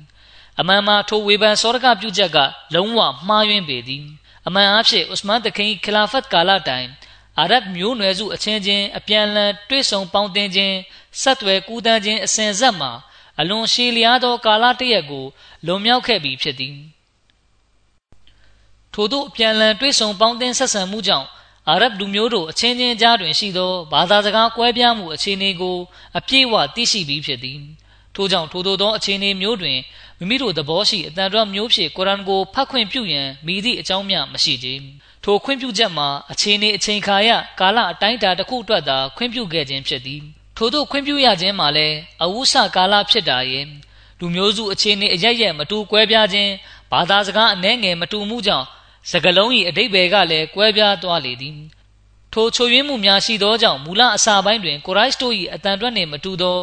[0.59, 2.37] အမှန်မှာထိုဝေဖန်စောရကပြုချက်က
[2.73, 4.03] လုံးဝမှားယွင်းပေသည်
[4.48, 6.88] အမှန်အဖြစ်ဥစမန်တခင်ခလာဖတ်ကာလတိုင်
[7.38, 10.76] အာရဗ်မျိုးနွယ်စုအချင်းချင်းအပြန်အလှန်တွေ့ဆုံပေါင်းတင်ခြင်း
[11.20, 12.92] ဆက်သွယ်ကူးတန်းခြင်းအစဉ်ဆက်မှာ
[13.40, 15.24] အလွန်ရှည်လျားသောကာလတရက်ကို
[15.66, 16.76] လွန်မြောက်ခဲ့ပြီးဖြစ်သည်
[18.94, 21.28] ထို့သောအပြန်အလှန်တွေ့ဆုံပေါင်းတင်ဆက်ဆံမှုကြောင့်
[21.68, 25.76] အာရဗ်လူမျိုးတို့အချင်းချင်းကြားတွင်ရှိသောဘာသာစကားကွဲပြားမှုအခြေအနေကို
[26.18, 27.58] အပြည့်အဝသိရှိပြီးဖြစ်သည်
[28.14, 29.78] ထို့ကြောင့်ထိုသို့သောအခြေအနေမျိုးတွင်
[30.18, 34.68] မိမိတို့သဘောရှိအတန်တော်မျိုးဖြင့်ကုရ်အာန်ကိုဖတ်ခွင့်ပြုရန်မိသည့်အကြောင်းမျှမရှိကြ။
[35.24, 40.22] ထိုခွင့်ပြုချက်မှာအခြေအနေအချိန်ခါရကာလအတိုင်းအတာတစ်ခုအတွက်သာခွင့်ပြုခဲ့ခြင်းဖြစ်သည်။
[40.56, 43.66] ထို့သောခွင့်ပြုရခြင်းမှာလည်းအဝုဆကာလဖြစ်တာရဲ့
[44.18, 46.52] လူမျိုးစုအခြေအနေအရရက်မတူကွဲပြားခြင်း
[46.90, 48.66] ဘာသာစကားအနှဲငယ်မတူမှုကြောင့်
[49.10, 51.58] စကလုံး၏အတိတ်ဘယ်ကလည်းကွဲပြားသွားလေသည်။
[52.32, 56.58] ထိုချိုယွင်းမှုများရှိသောကြောင့်မူလအစာပိုင်းတွင်ကိုရိုက်စတို၏အတန်တွက်နှင့်မတူသော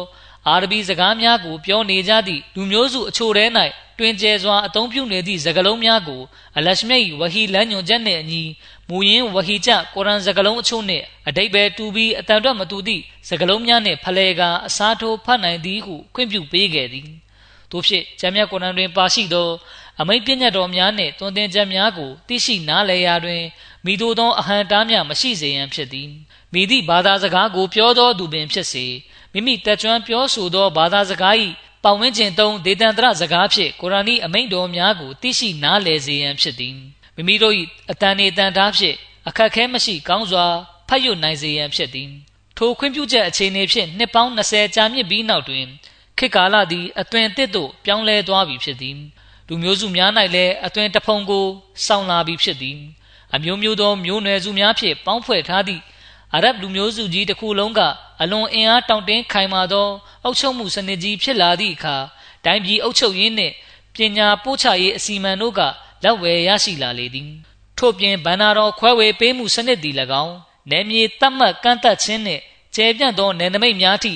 [0.48, 3.44] အာရဗီစကားများကိုပြောနေကြသည့်လူမျိုးစုအချို့ထဲ၌
[3.98, 6.22] တွင်ကျဲစွာအသုံးပြုနေသည့်စကားလုံးများကို
[6.56, 8.42] အလရှမိတ်ဝဟီလမ်းညွန်ချက်နှင့်အညီ
[8.88, 17.08] မူရင်းဝဟီချကုရ်အာန်စကားလုံးအချို့နှင့်အတိတ်ပဲတူပြီးအတန်တော့မတူသည့်စကားလုံးများနှင့်ဖလှယ်ကာအစားထိုးဖတ်နိုင်သည်ဟုခွင့်ပြုပေးခဲ့သည်
[17.70, 19.48] တို့ဖြစ်ကျမ်းမြတ်ကုရ်အာန်တွင်ပါရှိသော
[20.00, 23.42] အမိန့်ပြည့်ညတ်တော်များနှင့်တွင်တင်ချက်များကိုသိရှိနားလည်ရာတွင်
[23.84, 26.08] မိတို့သောအဟံတားများမရှိစေရန်ဖြစ်သည်
[26.52, 28.86] မိသည့်ဘာသာစကားကိုပြောသောသူပင်ဖြစ်စေ
[29.36, 31.34] မိမိတက်ကြွပြောဆိုသောဘာသာစကား၏
[31.84, 36.76] ပတ်ဝန်းကျင်သုံးဒေသန္တရစကားဖြင့်ကုရ်အာန်၏အမိန့်တော်များကိုသိရှိနားလည်စေရန်ဖြစ်သည်
[37.16, 37.54] မိမိတို့၏
[37.90, 38.96] အတန်နေတန်သားဖြင့်
[39.28, 40.46] အခက်ခဲမရှိကောင်းစွာ
[40.88, 42.10] ဖတ်ရနိုင်စေရန်ဖြစ်သည်
[42.56, 45.64] ထိုခွင့်ပြုချက်အခြေအနေဖြင့်နှစ်ပေါင်း20ကြာမြင့်ပြီးနောက်တွင်
[46.18, 48.96] ခေတ်ကာလသည်အသွင်အသစ်သို့ပြောင်းလဲသွားပြီဖြစ်သည်
[49.48, 51.46] လူမျိုးစုများ၌လည်းအသွင်တဖုံကို
[51.86, 52.78] စောင့်လာပြီးဖြစ်သည်
[53.34, 55.82] အမျိုးမျိုးသောမျိုးနွယ်စုများဖြင့်ပေါင်းဖွဲ့ထားသည့်
[56.34, 57.80] အာရဗ်လူမျိုးစုကြီးတစ်ခုလုံးက
[58.22, 59.88] အလွန်အင်အားတောင့်တင်းခိုင်မာသော
[60.24, 61.96] အုပ်ချုပ်မှုစနစ်ကြီးဖြစ်လာသည့်အခါ
[62.44, 63.54] တိုင်းပြည်အုပ်ချုပ်ရေးနှင့်
[63.94, 65.60] ပညာပို့ချရေးအစီအမံတို့က
[66.04, 67.30] လက်ဝယ်ရရှိလာလေသည်
[67.78, 70.34] ထို့ပြင်ဗန္နာတော်ခွဲဝေပေးမှုစနစ်သည်၎င်း
[70.70, 72.42] နယ်မြေတတ်မှတ်ကန့်သက်ခြင်းနှင့်
[72.74, 74.14] ကျယ်ပြန့်သောနယ်နိမိတ်များထိ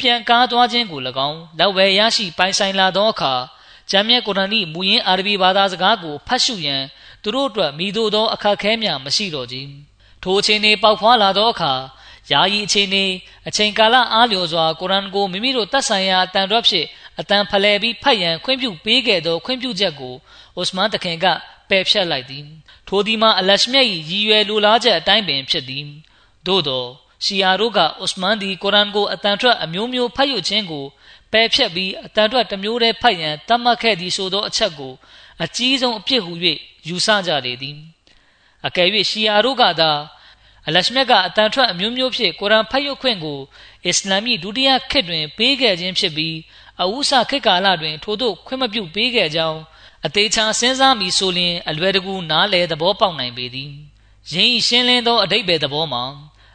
[0.00, 3.34] ပြန်ကားသွားခြင်းကို၎င်းလက်ဝယ်ရရှိပိုင်ဆိုင်လာသောအခါ
[3.90, 6.82] ဂျမ်းမြတ်ကုရ်အာန်၏မူရင်းအာရဗီဘာသာစကားကိုဖတ်ရှုရန်
[7.22, 9.56] သူတို့အတွက်မိတို့သောအခက်ခဲများမရှိတော့ကြ
[10.22, 11.72] ထိုအခြေအနေပေါက်ဖွာလာသောအခါ
[12.30, 13.04] ယာယီအခြေအနေ
[13.48, 16.86] အချိန်ကာလအားလျော်စွာကုရ်အာန်ကိုမိမိတို့တတ်ဆိုင်ရာအတန်တော်ဖြင့်
[17.18, 20.14] အတန်ဖလှယ်ပြီးဖတ်ရန်ခွင့်ပြုပေးခဲ့သောခွင့်ပြုချက်ကို
[20.56, 21.26] အိုစမန်တခင်က
[21.68, 22.44] ပယ်ဖြတ်လိုက်သည်
[22.88, 25.84] ထိုဒီမှာအလရှမြတ်၏ရည်ရွယ်လိုလားချက်အတိုင်းပင်ဖြစ်သည်
[26.46, 26.84] သို့သော
[27.24, 30.84] ရှီယာတို့ကအိုစမန်ဒီကုရ်အာန်ကိုအတန်ထွက်အမျိုးမျိုးဖတ်ယူခြင်းကို
[31.32, 34.92] ပယ်ဖြတ်ပြီးအတန်ထွက်တစ်မျိုးတည်းဖတ်ရန်တတ်မှတ်ခဲ့သည်ဆိုသောအချက်ကို
[35.44, 36.32] အကြီးဆုံးအပြစ်ဟု၍
[36.88, 37.76] ယူဆကြလေသည်
[38.66, 39.90] အကယ်၍ရှီယာတို့ကသာ
[40.66, 43.40] အလရှမြတ်က အတန်ထွက်အမျိုးမျိုးဖြင့်ကုရ်အာန်ဖတ်ယူခွင့်ကို
[43.86, 46.36] အစ္စလာမီဒုတိယခေတ်တွင် ပေးခဲ့ခြင်းဖြစ်ပြီး
[46.82, 49.60] အဝုစခေတ်ကာလတွင် ထို့သို့ခွင့်မပြုပေးခဲ့ကြောင်း
[50.06, 53.72] အသေးချာစဉ်းစားမိဆိုလျှင်အလွယ်တကူနားလေသဘောပေါက်နိုင်ပေသည်
[54.32, 56.04] ယင်းဤရှင်းလင်းသောအတိတ်ပဲသဘောမှာ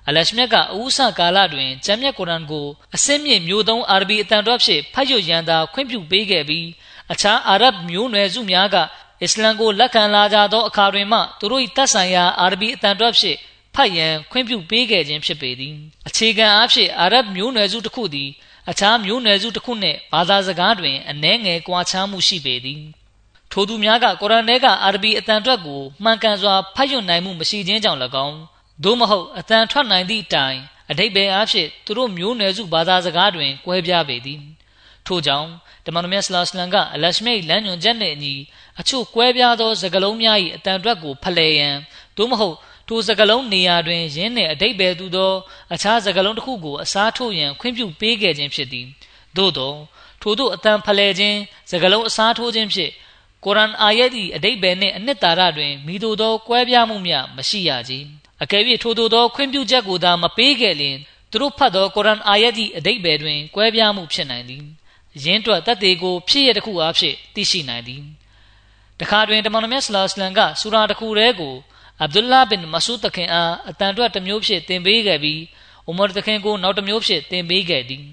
[0.08, 6.68] အလရှမြတ်ကအဝုစကာလတွင်ကျမ်းမြတ်ကုရ်အာန်ကိုအစင်းမြင့်မျိုးသုံးအာရဗီအတန်တော်ဖြင့်ဖတ်ရရန်သာခွင့်ပြုပေးခဲ့ပြီး
[7.12, 8.78] အခြားအာရဗ်မျိုးနွယ်စုများက
[9.24, 13.38] အစ္စလမ်ကိုလက်ခံလာကြသောအခါတွင်မှသူတို့၏တတ်ဆိုင်ရာအာရဗီအတန်တော်ဖြင့်
[13.76, 15.76] ဖတ်ရန်ခွင့်ပြုပေးခဲ့ခြင်းဖြစ်ပေသည်
[16.08, 18.30] အခြေခံအားဖြင့်အာရဗ်မျိုးနွယ်စုတစ်ခုသည်
[18.70, 22.82] အခြားမျိုးနွယ်စုတစ်ခုနှင့်ဘာသာစကားတွင်အနှဲငယ်ကွာခြားမှုရှိပေသည်
[23.52, 28.38] ထိုသူများကကုရ်အာန်ထဲကအာရဗီအတန်ထွက်ကိုမှန်ကန်စွာဖတ်ရနိုင်မှုမရှိခြင်းကြောင့်၎င်း
[28.84, 30.60] သို့မဟုတ်အတန်ထွက်နိုင်သည့်တိုင်
[30.92, 34.40] အတိတ်ပဲအားဖြင့်သူတို့မျိုးနွယ်စုဘာသာစကားတွင်ကွဲပြားပေသည်
[35.08, 35.50] ထို့ကြောင့်
[35.86, 38.34] တမန်တော်မြတ်ဆလောစလန်ကအလရှမိတ်လမ်းညွန်ချက်နှင့်အညီ
[38.80, 41.76] အချို့ကွဲပြားသောစကားလုံးများ၏အတန်အတွက်ကိုဖလှယ်ရန်
[42.18, 42.56] သို့မဟုတ်
[42.88, 45.32] ထိုစကားလုံးနေရာတွင်ယင်းနှင့်အတိတ်ပဲသူသော
[45.74, 48.86] အခြားစကားလုံးတစ်ခုကိုအစားထိုးရန်ခွင့်ပြုပေးခဲ့ခြင်းဖြစ်သည်
[49.38, 49.74] သို့သော
[50.22, 51.38] ထိုတို့အတန်ဖလှယ်ခြင်း
[51.70, 52.92] စကားလုံးအစားထိုးခြင်းဖြင့်
[53.46, 57.94] ကုရ်အာန်အာယတ်၏အတိတ်ပဲနှင့်အနှစ်သာရတွင်မိတို့သောကွဲပြားမှုများမရှိရကြ
[58.44, 60.98] အကယ်၍ထိုတို့သောခွင့်ပြုချက်ကိုသာမပေးခဲ့လျင်
[61.32, 64.64] သူတို့ဖတ်သောကုရ်အာန်အာယတ်၏အတိတ်ပဲတွင်ကွဲပြားမှုဖြစ်နိုင်သည်
[65.24, 68.02] ယင်းတွက်တတ်သေးကိုဖြစ်ရတစ်ခုအားဖြင့်သိရှိနိုင်သည်
[69.02, 71.56] တခါတွင်တမန်တော်မြတ်ဆလာစလန်ကဆူရာတစ်ခုတည်းကို
[72.02, 75.42] အဗ်ဒူလာဘင်မဆူဒ်တခင်အားအတန်တွက်တစ်မျိုးဖြင့်သင်ပေးခဲ့ပြီး
[75.90, 78.04] ဥမာတခင်ကိုနောက်တစ်မျိုးဖြင့်သင်ပေးခဲ့သည်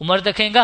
[0.00, 0.58] ဥမာတခင်က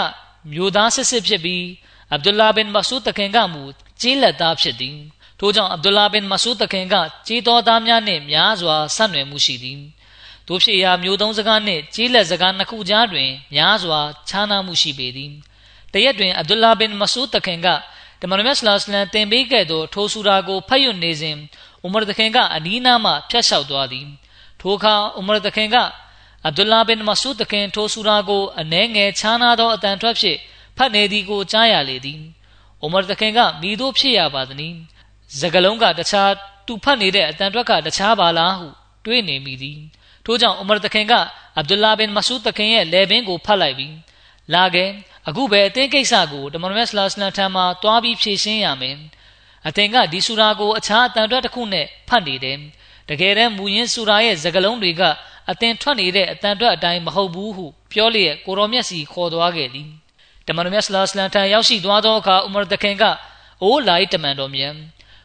[0.52, 1.64] မျိုးသားစစ်စစ်ဖြစ်ပြီး
[2.12, 3.62] အဗ်ဒူလာဘင်မဆူဒ်တခင်ကမူ
[4.00, 4.96] ကြီးလက်သားဖြစ်သည်
[5.38, 6.94] ထို့ကြောင့်အဗ်ဒူလာဘင်မဆူဒ်တခင်က
[7.26, 9.80] ကြီးတော်သားများနှင့်များစွာဆက်နွယ်မှုရှိသည်
[10.48, 15.32] တို့ဖြစ်ရာမျိုးသုံးစကားနှင့်ကြီးလက်စကားနှစ်ခုကြားတွင်များစွာခြားနားမှုရှိပေသည်
[15.92, 17.68] တရက်တွင်အဗ်ဒူလာဘင်မဆူဒ်တခင်က
[18.20, 21.36] တမန်တော်မြတ်ဆလာစလန်တင်ပေးခဲ့သောထိုဆူရာကိုဖတ်ရွနေစဉ်
[21.84, 24.06] ဥမာတခင်ကအနီးနားမှဖျက်လျှောက်သွားသည်
[24.60, 25.76] ထိုအခါဥမာတခင်က
[26.44, 30.38] အဗ်ဒူလာဘင်မဆူဒ်တခင်ထိုဆူရာကိုအနှဲငယ်ခြားနာသောအတန်ထွက်ဖြင့်
[30.76, 32.20] ဖတ်နေသည်ကိုကြားရလေသည်
[32.84, 34.74] ဥမာတခင်ကမိတို့ဖြစ်ရပါသည်။
[35.38, 36.30] စကလုံးကတခြား
[36.66, 38.68] သူဖတ်နေတဲ့အတန်တွက်ကတခြားပါလားဟု
[39.04, 39.78] တွေးနေမိသည်။
[40.24, 41.12] ထို့ကြောင့်ဥမာတခင်က
[41.56, 43.94] အဗ်ဒူလာဘင်မဆူဒ်တခင်ရဲ့လေဘင်းကိုဖတ်လိုက်ပြီး
[44.54, 44.88] လာခဲ့
[45.28, 48.96] အခုပဲအသင်းကိစ္စကိုတမန်တော်မြတ်ဆလာစလန်ထံမှာတွားပြီးဖြေရှင်းရမယ်။
[49.68, 52.58] အသင်ကဒီဆူရာကိုအခြားအတန်တွက်တစ်ခုနဲ့ဖတ်နေတယ်။
[53.08, 55.02] တကယ်တမ်းမူရင်းဆူရာရဲ့စကားလုံးတွေက
[55.50, 59.88] အသင်ထွက်နေတဲ့အတန်တွက်အတိုင်းမဟုတ်ဘူးဟုပြောလျက်ကိုရောမျက်စီခေါ်သွားခဲ့သည်။
[60.46, 63.04] တမန်တော်မြတ်ဆလာစလန်ထံရောက်ရှိသွားသောအခါဥမာတခင်က
[63.62, 64.74] အိုးလိုက်တမန်တော်မြတ်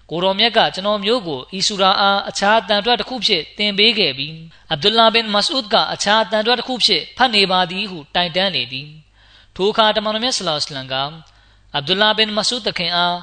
[0.10, 4.34] ကိုတော်မြတ်ကကျွန်တော်မျိုးကိုအီဆူရာအားအခြားတန်တွက်တစ်ခုဖြင့်သင်ပေးခဲ့ပြီး
[4.72, 8.90] အဗ်ဒူလာဘင်မဆူဒ်ကအခြားတန်တွက်တစ်ခုဖြင့်ဖတ်နေပါသည်ဟုတိုင်တန်းနေသည်
[9.56, 10.96] ထိုအခါတမန်တော်မြတ်ဆလာစလန်က
[11.76, 13.18] အဗ်ဒူလာဘင်မဆူဒ်တခင်အား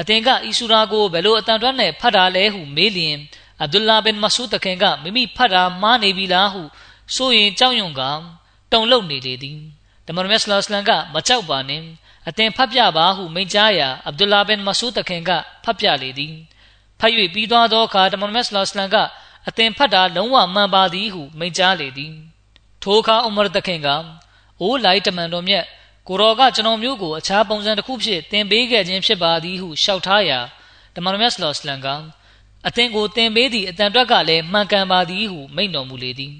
[0.00, 3.16] အသင်ကအီဆူရာကိုဘယ်လိုအတန်တွက်နဲ့ဖတ်တာလဲဟုမေးလျင်
[3.60, 6.62] အဗ်ဒူလာဘင်မဆူဒ်တခင်ကမိမိဖတ်တာမှားနေပြီလားဟု
[7.14, 8.02] ဆိုရင်ကြောက်ရွံ့က
[8.72, 9.58] တုန်လှုပ်နေလေသည်
[10.06, 11.82] တမန်တော်မြတ်ဆလောစလန်ကမကြောက်ပါနဲ့
[12.28, 15.30] အသင်ဖတ်ပြပါဟုမိန့်ကြားရာအဗ်ဒူလာဘင်မဆူတခင်က
[15.64, 16.34] ဖတ်ပြလေသည်
[17.00, 18.96] ဖတ်၍ပြီးသွားသောအခါတမန်တော်မြတ်ဆလောစလန်က
[19.48, 22.12] အသင်ဖတ်တာလုံးဝမှန်ပါသည်ဟုမိန့်ကြားလေသည်
[22.82, 23.88] ထိုအခါဥမရတခင်က
[24.60, 25.64] အိုးလိုက်တမန်တော်မြတ်
[26.08, 30.38] ကိုရောကကျွန်တော်မျိုးကိုအခြားပုံစံတစ်ခုဖြင့်သင်ပေးခဲ့ခြင်းဖြစ်ပါသည်ဟုလျှောက်ထားရာ
[30.96, 31.88] တမန်တော်မြတ်ဆလောစလန်က
[32.66, 36.34] အသင်ကိုသင်ပေးသည့်အတန်တွက်ကလည်းမှန်ကန်ပါသည်ဟုမိန့်တော်မူလေသည်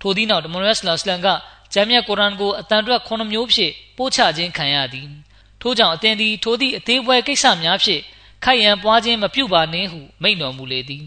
[0.00, 1.28] ထိုသည့်နောက်တမန်တော်မြတ်ဆလောစလန်က
[1.72, 5.08] ဂျမ်းမြတ်ကုရ်အာန်ကိုအတန်တွက်ခုနှစ်မျိုးဖြင့်ပို့ချခြင်းခံရသည်
[5.62, 8.02] ထို့ကြောင့်အသင်သည်ထိုသည့်အသေးပွဲကိစ္စများဖြင့်
[8.44, 11.06] ခိုက်ရန်ပွားခြင်းမပြုပါနှင့်ဟုမိန့်တော်မူလေသည်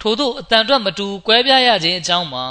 [0.00, 2.44] ထို့သောအတန်တွက်မတူကွဲပြားရခြင်းအကြောင်းမှာ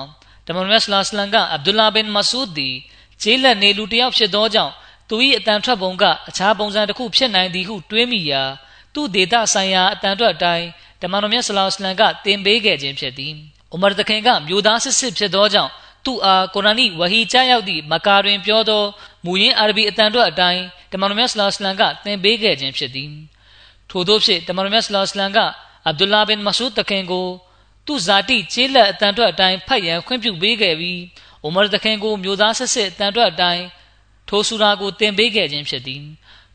[0.46, 2.76] တမန်တော်ဆလာစလန်ကအဗ်ဒူလာဘင်မဆူဒ်သည်
[3.24, 4.74] ဂျေးလက်နေလူတစ်ယောက်ဖြစ်သောကြောင့်
[5.10, 8.44] သူ၏အတန်ထွက်ပုံကအခြားပုံစံတစ်ခုဖြစ်နိုင်သည်ဟုတွေးမိရာ
[8.94, 10.68] သူ့ဒေတာဆိုင်ရာအတန်အတွက်အတိုင်း
[11.02, 13.34] တမန်တော်မြတ်ဆလောလ္လမ်ကတင်ပေးခဲ့ခြင်းဖြစ်သည်။
[13.74, 15.72] ဥမာတခင်ကမျိုးသားစစ်စစ်ဖြစ်သောကြောင့်
[16.06, 18.84] သူ့အားကုရ်အာန်ဝဟီကြားရောက်သည့်မကာတွင်ပြောသော
[19.26, 20.62] မူရင်းအာရဗီအတန်အတွက်အတိုင်း
[20.92, 23.10] တမန်တော်မြတ်ဆလောလ္လမ်ကသင်ပေးခဲ့ခြင်းဖြစ်သည်
[23.90, 25.40] ထို့သောဖြင့်တမန်တော်မြတ်ဆလောလ္လမ်က
[25.86, 27.28] အဗ်ဒူလာဘင်မဆူဒ်တခင်ကို
[27.86, 31.00] သူ့ဇာတိခြေလက်အတန်အတွက်အတိုင်းဖတ်ရန်ခွင့်ပြုပေးခဲ့ပြီး
[31.44, 33.66] အိုမာတခင်ကိုမျိုးသားဆက်ဆက်အတန်အတွက်အတိုင်း
[34.30, 36.04] ထိုဆူရာကိုသင်ပေးခဲ့ခြင်းဖြစ်သည်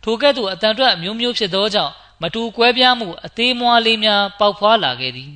[0.03, 5.33] ထိုကဲ့သို့အတန်အတွက်မျိုးမျိုးဖြစ်သောကြောင့်မတူကွဲပြားမှုအသေးမွားလေးများပေါက်ဖွာလာခဲ့သည်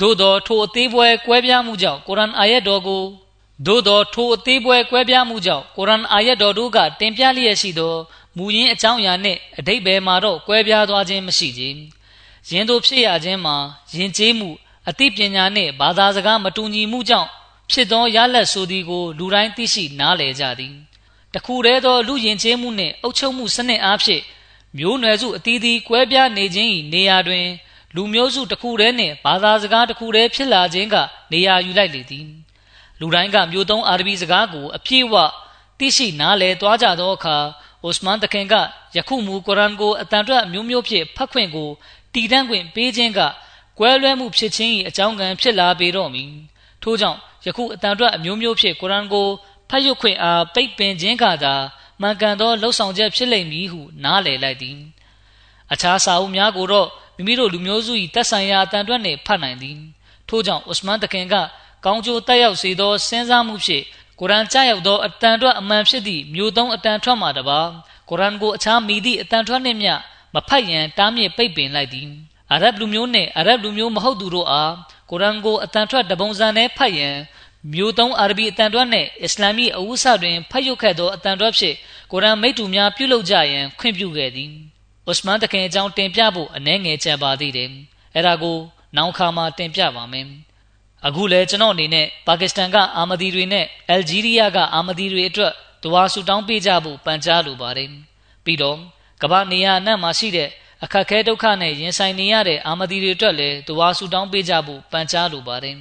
[0.00, 3.02] သို့သောထိုအသေးပွဲကွဲပြားမှုကြောင့်ကုရ်အာန်အာယတ်တော်ကို
[3.66, 7.94] သို့သောထိုအသေးပွဲကွဲပြားမှုကြောင့်ကုရ်အာန်အာယတ်တော်တို့ကတင်ပြလျက်ရှိသော
[8.36, 11.62] မူရင်းအကြောင်းအရာနှင့်အတိတ်ဘယ်မှာတော့ကွဲပြားသွားခြင်းမရှိကြ။
[12.50, 13.56] ယင်းတို့ဖြစ်ရခြင်းမှာ
[13.96, 14.48] ယဉ်ကျေးမှု
[14.88, 17.28] အသိပညာနှင့်ဘာသာစကားမတူညီမှုကြောင့်
[17.70, 20.74] ဖြစ်သောရလတ်ဆိုသည်ကို လူတိုင်းသိရှိနားလည်ကြသည်။
[21.34, 24.22] တခုတည်းသော လူယဉ်ကျေးမှုနှင့်အုပ်ချုပ်မှုစနစ်အားဖြင့်
[24.78, 27.46] မျိုးနွယ်စုအသီးသီးကွဲပြားနေခြင်း၏နေရာတွင်
[27.94, 30.96] လူမျိုးစုတစ်ခုတည်းနှင့်ဘာသာစကားတစ်ခုတည်းဖြစ်လာခြင်းက
[31.32, 32.26] နေရာယူလိုက်လေသည်။
[33.00, 35.14] လူတိုင်းကမျိုးသုံးအာရဗီစကားကိုအပြည့်အဝ
[35.78, 37.36] သိရှိနားလည်သွားကြသောအခါ
[37.82, 38.54] အိုစမန်တခင်က
[38.96, 41.70] ယခုမူကုရ်အာန်ကိုအတန်အတွက်မျိုးမျိုးဖြင့်ဖတ်ခွင့်ကို
[42.14, 43.20] တည်တံ့ခွင့်ပေးခြင်းက
[43.78, 46.30] ကွဲလွဲမှုဖြစ်ခြင်း၏အကြောင်းကံဖြစ်လာပေတော့မည်
[46.86, 49.26] ထို့ကြောင့်ယခုအတန်အတွက်အမျိုးမျိုးဖြင့်ကုရ်အာန်ကို
[49.70, 51.54] ဖတ်ရခွင့်အားပိတ်ပင်ခြင်းကသာ
[52.00, 54.76] မှန်ကန်သောလှုပ်ဆောင်ချက်ဖြစ်လိမ့်မည်ဟုနားလည်လိုက်သည်
[55.72, 59.78] အခြားစာအုပ်များကိုတော့မိမိတို့လူမျိုးစု၏တက်ဆိုင်ရာအတန်အတွက်နှင့်ဖတ်နိုင်သည်
[60.28, 61.34] ထို့ကြောင့်ဥစမန်တခင်က
[61.84, 63.84] ကောင်းကျိုးတက်ရောက်စေသောစဉ်းစားမှုဖြင့်
[64.20, 67.60] ကုရ်အာန်ကြားရောက်သောအတန်ထွက်အမှန်ဖြစ်သည့်မျိုးသုံးအတန်ထွက်မှတပါ
[68.08, 69.92] ကုရ်အာန်ကိုအခြားမိသည့်အတန်ထွက်နှင့်မျှ
[70.34, 72.08] မဖတ်ရန်တားမြစ်ပိတ်ပင်လိုက်သည်
[72.52, 74.72] အာရဗ်လူမျိုးနှင့်အာရဗ်လူမျိုးမဟုတ်သူတို့အား
[75.10, 77.16] ကုရ်အာန်ကိုအတန်ထွက်တပုံစံနဲ့ဖတ်ရန်
[77.72, 81.76] မျိုးသုံးအာရဗီအတန်ထွက်နှင့်အစ္စလာမီအဝုဆတွင်ဖတ်ရုပ်ခဲ့သောအတန်ထွက်ဖြင့်
[82.12, 84.50] ကုရ်အာန်မိတ္တူများပြုလုပ်ကြရန်ခွင့်ပြုခဲ့သည်
[85.10, 87.70] ဥစမန်တခင်အကြောင်းတင်ပြဖို့အနှဲငယ်ချန်ပါသေးတယ်
[88.14, 88.58] အဲ့ဒါကို
[88.96, 90.26] နောက်ခါမှာတင်ပြပါမယ်
[91.06, 97.90] အခုလဲကျွန်တော်အနေနဲ့ပါကစ္စတန်ကအာမဒီတွေနဲ့အယ်ဂျီးရီးယားကအာမဒီတွေအတွက်တဝါဆူတောင်းပေးကြဖို့ပန်ကြားလိုပါတယ်
[98.44, 98.78] ပြီးတော့
[99.22, 100.48] ကမ္ဘာနေရာအနှံ့မှာရှိတဲ့
[100.84, 105.76] အခက်ခဲဒုက္ခနဲ့ရင်ဆိုင်နေရတဲ့အာမဒီတွေအတွက်လည်းတဝါဆူတောင်းပေးကြဖို့ပန်ကြားလိုပါတယ်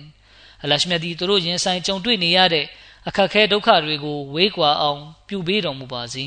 [0.64, 2.66] အလရှမြတ်ဒီသူတို့ရင်ဆိုင်ကြုံတွေ့နေရတဲ့
[3.08, 6.24] အခက်ခဲဒုက္ခတွေကိုဝေးကွာအောင် ပြုပေးတော်မူပါစေ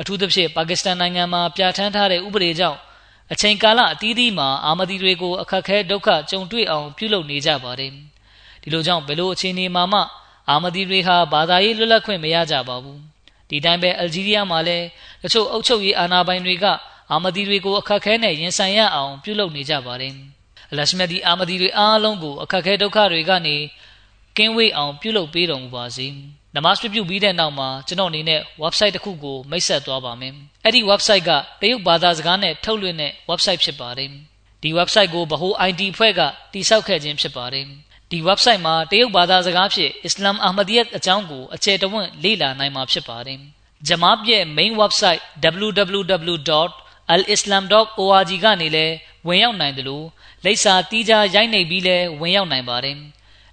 [0.00, 2.78] အထူးသဖြင့်ပါကစ္စတန်နိုင်ငံမှာပြဋ္ဌာန်းထားတဲ့ဥပဒေကြောင့်
[3.32, 7.92] အချိန်ကာလအသီးသီးမှာအာမဒီတွေကိုအခက်ခဲဒုက္ခကြုံတွေ့အောင်ပြုလုပ်နေကြပါတယ်
[8.62, 10.00] ဒီလိုကြောင့်ဘယ်လိုအခြေအနေမှာမှ
[10.48, 13.00] အာမဒီတွေဟာဘာသာရေးလွတ်လပ်ခွင့်မရကြပါဘူး
[13.48, 14.86] ဒီတိုင်းပဲအယ်ဂျီးရီးယားမှာလည်း
[15.22, 16.66] တချို့အုပ်ချုပ်ရေးအာဏာပိုင်တွေက
[17.10, 20.14] အာမဒီတွေကိုအခက်ခဲနဲ့ရင်ဆိုင်ရအောင်ပြုလုပ်နေကြပါတယ်
[20.70, 23.56] အလရှမြတ်ဒီအာမဒီတွေအားလုံးကိုအခက်ခဲဒုက္ခတွေကနေ
[24.36, 26.06] ကင်းဝေးအောင်ပြုလုပ်ပေးတော်မူပါစေ
[26.54, 30.34] နမတ်ပြုပြုပြီးတဲ့နောက်မှာကျွန်တော်အနေနဲ့ website တစ်ခုကိုမိတ်ဆက်သွားပါမယ်
[30.64, 31.30] အဲ့ဒီ website က
[31.60, 34.10] တရုတ်ဘာသာစကားနဲ့ထုတ်လွှင့်တဲ့ website ဖြစ်ပါတယ်
[34.62, 36.20] ဒီ website ကိုဗဟို ID ဖွဲ့က
[36.52, 37.66] တည်ဆောက်ခဲ့ခြင်းဖြစ်ပါတယ်
[38.10, 43.38] ဒီ website မှာတရုတ်ဘာသာစကားဖြင့်အစ္စလာမ်အာမဒီယတ်အကြောင်းကိုအခြေတဝင့်လေ့လာနိုင်မှာဖြစ်ပါတယ်
[43.88, 45.22] ဂျမားရဲ့ main website
[47.20, 48.94] www.alislam.org ကနေလည်း
[49.26, 50.06] ဝင်ရောက်နိုင်တယ်လို့
[50.44, 52.96] လိပ်စာတီးခြားရိုက်နှိပ်ပြီးလည်းဝင်ရောက်နိုင်ပါတယ်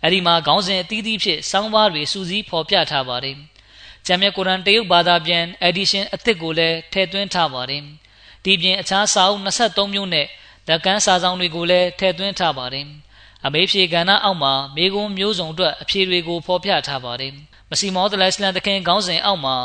[0.04, 3.36] အဲ့ဒီမှာခေါင်းစဉ်အသီးသီးဖြင့်စောင်းပါးတွေစူးစီးဖော်ပြထားပါတယ်။
[4.06, 7.84] ဂျမ်မြတ်ကုရ်အာန်တရုတ်ဘာသာပြန် edition အသစ်ကိုလည်းထည့်သွင်းထားပါတယ်။
[8.46, 10.28] ဒီပြင်အခြားစာအုပ်23မျိုးနဲ့
[10.68, 12.86] ဓကန်းစာဆောင်တွေကိုလည်းထည့်သွင်းထားပါတယ်။
[13.46, 17.32] အမေဖြေကဏ္ဍအောက်မှာမေကွန်းမျိုးစုံအတွက်အဖြေတွေကိုဖော်ပြထားပါတယ်။
[17.70, 19.56] မစီမောဒလစ်လန်တခင်ခေါင်းစဉ်အောက်မှာ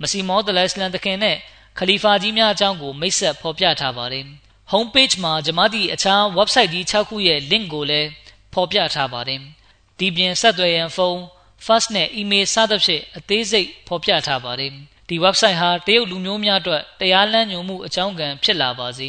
[0.00, 1.36] မစီမောဒလစ်လန်တခင်နဲ့
[1.78, 4.24] ခလီဖာကြီးများအကြောင်းကိုမိတ်ဆက်ဖော်ပြထားပါတယ်။
[4.72, 8.08] home page မှာဂျမားတီအခြား website ကြီး6ခုရဲ့ link ကိုလည်း
[8.52, 9.40] ဖော်ပြထားပါတယ်။
[9.98, 11.20] ဒီပြင်ဆက်သွယ်ရန်ဖုန်း
[11.66, 14.72] fax နဲ့ email စသဖြင့်အသေးစိတ်ဖော်ပြထားပါတယ်
[15.08, 19.08] ဒီ website ဟာတရုတ်လူမျိုးများအတွက်တရားလမ်းညွှန်မှုအကြောင်းကံဖြစ်လာပါစေ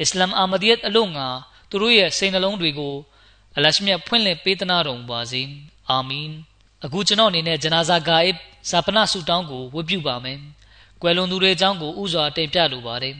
[0.00, 1.28] အစ္စလာမ်အာမဒီယတ်အလို့ငါ
[1.70, 2.94] သူတို့ရဲ့စိတ်နှလုံးတွေကို
[3.56, 5.42] အလရှမြတ်ဖွင့်လှစ်ပေးသနာတော်မူပါစေ
[5.90, 6.28] အာမင်
[6.84, 8.36] အခုကျွန်တော်အနေနဲ့ဂျနာဇာဂါအစ်
[8.70, 10.38] ဇာပနဆူတောင်းကိုဝတ်ပြုပါမယ်
[11.02, 13.14] ကွယ်လွန်သူတွေအကြောင်းကိုဥစွာတင်ပြလိုပါတယ်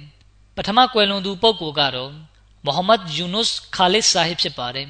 [0.57, 2.13] ပထမကွယ်လွန်သူပုဂ္ဂိုလ်ကတော့
[2.65, 4.89] မိုဟမ္မဒ်ယူနုစ်ခါလစ်ဆာဟစ်ဖြစ်ပါတယ်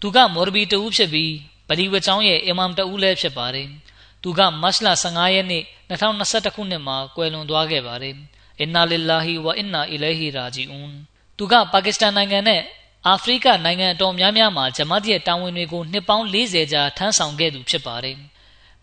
[0.00, 1.32] သူကမော်ရဘီတူဖြစ်ပြီး
[1.68, 3.68] ပလီဝချောင်းရဲ့အီမမ်တဦးလည်းဖြစ်ပါတယ်။
[4.22, 8.14] သူကမတ်လ15ရက်နေ့2021ခုနှစ်မှာကွယ်လွန်သွားခဲ့ပါတယ်။
[8.60, 10.92] အင်နာလ illah ဝအင်နာအီလိုဟီရာဂျီအွန်
[11.38, 12.60] သူကပါကစ္စတန်နိုင်ငံနဲ့
[13.06, 18.16] အာဖရိကနိုင်ငံအတော်များများမှာဂျမတ်ရဲ့တာဝန်တွေကိုနှစ်ပေါင်း40ကြာထမ်းဆောင်ခဲ့သူဖြစ်ပါတယ်။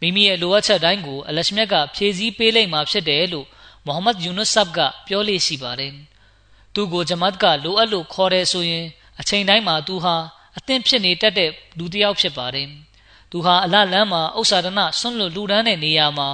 [0.01, 3.47] မိမိရဲ့လိုအပ်ချက်တိုင်းကိုအလရှမြတ်ကဖြည့်ဆည်းပေးလိုက်မှာဖြစ်တယ်လို့
[3.85, 5.93] မိုဟမ္မဒ်ယူနုဆပ်ကပြောလေ့ရှိပါတယ်။
[6.73, 8.85] သူကိုဂျမတ်ကလိုအပ်လို့ခေါ်တယ်ဆိုရင်
[9.19, 10.15] အချိန်တိုင်းမှာသူဟာ
[10.57, 12.67] အသင့်ဖြစ်နေတတ်တဲ့လူတစ်ယောက်ဖြစ်ပါတယ်။
[13.31, 16.29] သူဟာအလလန်းမှာဥစ္စာဒနာဆွန့်လွတ်လူဒန်းတဲ့နေရာမှာ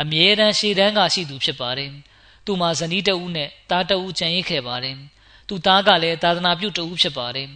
[0.00, 1.90] အမြဲတမ်းရှေ့တန်းကရှိသူဖြစ်ပါတယ်။
[2.46, 4.96] သူမှာဇနီးတဦးနဲ့တားတဦးကြံရစ်ခဲ့ပါတယ်။
[5.48, 7.48] သူ့သားကလည်းသာသနာပြုတူဖြစ်ပါတယ်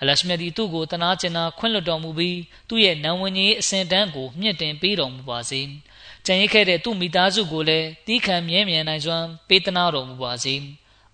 [0.00, 2.38] အလရှမြတ်ဒီသူ့ကိုတနာကျင်နာခွင့်လွှတ်တော်မူပြီး
[2.68, 5.60] သူ့ရဲ့နံဝင်ကြီးအစဉ်တန်းကိုမြင့်တင်ပေးတော်မူပါစေ
[6.26, 10.54] ကြံရစ်ခဲ့တဲ့သူ့မိသားစုကိုလည်းတီးခံမြဲမြံနိုင်စွမ်းပေးသနာတော်မူပါစေ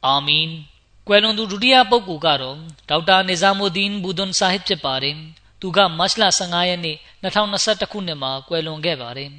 [0.06, 0.48] အာမင်
[1.08, 2.56] ကွယ်လွန်သူဒုတိယပုဂ္ဂိုလ်ကတော့
[2.88, 5.16] ဒေါက်တာနေဇာမူဒီန်ဘူဒွန်ဆာဟစ်ဖြစ်ပါတယ်
[5.60, 9.30] သူကမတ်လ15ရက်နေ့2021ခုနှစ်မှာကွယ်လွန်ခဲ့ပါတယ်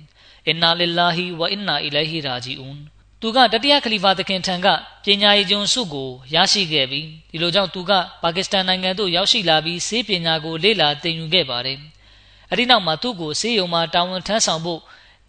[0.47, 2.79] အင်နာလ illah ဝအင်နာအီလိုဟီရာဂျီအွန်
[3.23, 4.67] သူကတတိယခလီဖာသခင်ထံက
[5.05, 7.91] ပညာရေးကျွန်းစုကိုရရှိခဲ့ပြီးဒီလိုကြောင့်သူက
[8.21, 11.79] ပါကစ္စတန်နိုင်ငံသို့ရောက်ရှိလာပြီးဆေးပညာကိုလေ့လာသင်ယူခဲ့ပါတယ်။
[12.51, 14.81] အဲဒီနောက်မှာသူ့ကိုဆေးရုံမှာတာဝန်ထမ်းဆောင်ဖို့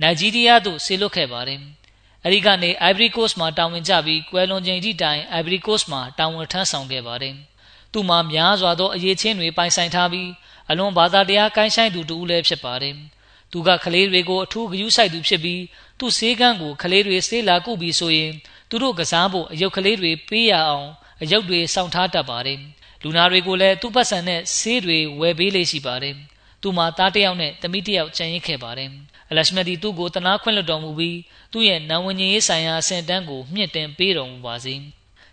[0.03, 1.61] နိုင်ဂျီးရီးယားသို့ဆေးလွတ်ခဲ့ပါတယ်။
[2.25, 7.35] အဲဒီကနေ Ivory Coast မှာတာဝန်ကျပြီးကွယ်လွန်ချိန်ထိတိုင် Ivory Coast မှာတာဝန်ထမ်းဆောင်ခဲ့ပါတယ်။
[7.93, 10.29] သူ့မှာများစွာသောအရေးချင်းတွေပိုင်ဆိုင်ထားပြီး
[10.71, 12.97] အလွန်ဘာသာတရားကိုင်းဆိုင်သူတူလည်းဖြစ်ပါတယ်။
[13.53, 15.61] သူကကလေးတွေကိုအထူးဂရုစိုက်သူဖြစ်ပြီး
[16.03, 18.33] သူ့ဆေးကန်းကိုကလေးတွေဆေးလာကုပြီးဆိုရင်
[18.69, 20.89] သူတို့ကစားဖို့အယုတ်ကလေးတွေပေးရအောင်
[21.23, 22.61] အယုတ်တွေစောင့်ထားတတ်ပါတယ်
[23.03, 26.17] လူနာတွေကိုလည်းသူ့ပတ်စံနဲ့ဆေးတွေဝယ်ပေးလေ့ရှိပါတယ်
[26.63, 28.91] သူ့မှာသားတစ်ယောက်နဲ့သမီးတစ်ယောက်ကြံရစ်ခဲ့ပါတယ်
[29.31, 31.19] အလရှမဒီသူ့ကိုတနာခွင့်လွှတ်တော်မူပြီး
[31.53, 34.75] သူ့ရဲ့နံဝင်ကြီးရေးဆိုင်ရာအဆင့်တန်းကိုမြင့်တင်ပေးတော်မူပါစေ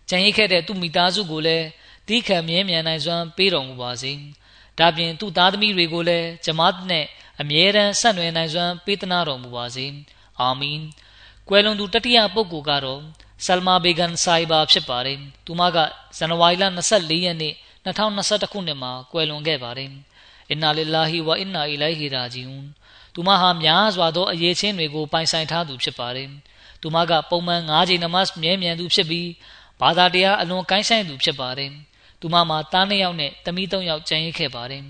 [0.09, 1.65] ကြံရစ်ခဲ့တဲ့သူ့မိသားစုကိုလည်း
[2.07, 4.11] တီးခံမြဲမြံနိုင်စွမ်းပေးတော်မူပါစေ
[4.79, 7.05] ဒါပြင်သူ့သားသမီးတွေကိုလည်းဂျမတ်နဲ့
[7.41, 9.85] အမြဲတမ်းဆက်နွယ်နိုင်စွမ်းပေးသနာတော်မူပါစေ
[10.41, 10.79] အာမင်
[11.49, 13.01] ကွယ်လွန်သူတတိယပုဂ္ဂိုလ်ကတော့
[13.45, 15.77] ဆလမာဘေဂန်ဆိုင်ဘာဖြစ်ပါတယ်သူမက
[16.17, 16.63] ဇန်နဝါရီလ
[16.95, 17.53] 24ရက်နေ့
[17.85, 19.89] 2021ခုနှစ်မှာကွယ်လွန်ခဲ့ပါတယ်
[20.49, 22.67] အင်နာလ illah ဝအင်နာအီလိုဟီရာဂျီဦး
[23.13, 26.29] သူမဟာများစွာသောအရေးချင်းတွေကိုပိုင်ဆိုင်ထားသူဖြစ်ပါတယ်
[26.81, 29.29] သူမကပုံမှန်၅ချိန်နမတ်မြဲမြံသူဖြစ်ပြီး
[29.81, 31.71] ဘာသာတရားအလွန်ကိုင်းဆိုင်သူဖြစ်ပါတယ်
[32.21, 34.83] သူမမှာတားနှစ်ယောက်နဲ့သမီးသုံးယောက်ကျန်ရစ်ခဲ့ပါတယ်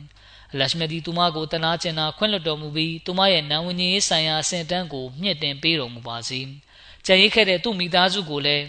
[0.53, 6.39] အလရှမဒီသူမကိုတနာကျင်နာခွင့်လွှတ်တော်မူပြီးသူမရဲ့နံဝင်ကြီးဆိုင်ရာအဆင့်တန်းကိုမြင့်တင်ပေးတော်မူပါစေ။
[7.05, 8.65] ကြံရိတ်ခဲ့တဲ့သူ့မိသားစုကိုလည်း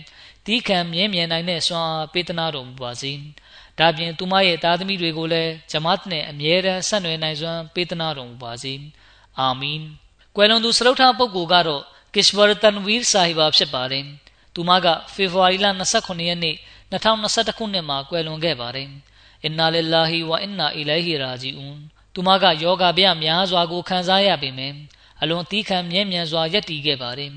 [0.46, 3.12] တီးခံမြဲမြံနိုင်တဲ့စွမ်းအားပေးသနာတော်မူပါစေ။
[3.78, 8.72] ဒါပြင်သူမရဲ့သားသမီးတွေကိုလည်းဂျမတ်နဲ့အမြဲတမ်းဆက်နွယ်နိုင်စွမ်းပေးသနာတော်မူပါစေ။
[9.38, 9.80] အာမင်။
[10.36, 11.82] ကွယ်လွန်သူစလုထပုဂ္ဂိုလ်ကတော့
[12.14, 14.04] ကစ္စဝရတန်ဝီရ်ဆာဟီဘာဖြစ်ပါတယ်။
[14.54, 15.66] သူမကဖေဖော်ဝါရီလ
[15.96, 16.56] 29ရက်နေ့
[16.92, 18.88] 2021ခုနှစ်မှာကွယ်လွန်ခဲ့ပါတယ်။
[19.44, 21.78] အင်နာလ illah ဝအင်နာအီလိုဟီရာဂျီအွန်
[22.14, 24.76] သူမကယောဂဗျများစွာကိုခံစားရပေမယ့်
[25.20, 27.32] အလွန်သီးခံမြဲမြံစွာယက်တည်ခဲ့ပါတယ်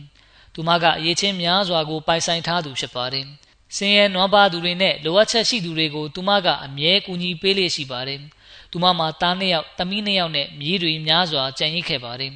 [0.53, 3.25] သူမကအရေးချင်းများစွာကိုပိုင်ဆိုင်ထားသူဖြစ်ပါတယ်
[3.75, 8.19] ဆင်းရဲနွမ်းပါသူတွေနဲ့လိုအပ်ချက်ရှိသူတွေကိုသူမကအမြဲကူညီပေးလေ့ရှိပါတယ်
[8.71, 12.33] သူမမှာသားနှစ်ယောက်သမီးနှစ်ယောက်နဲ့မြေးတွေများစွာကြံရစ်ခဲ့ပါတယ်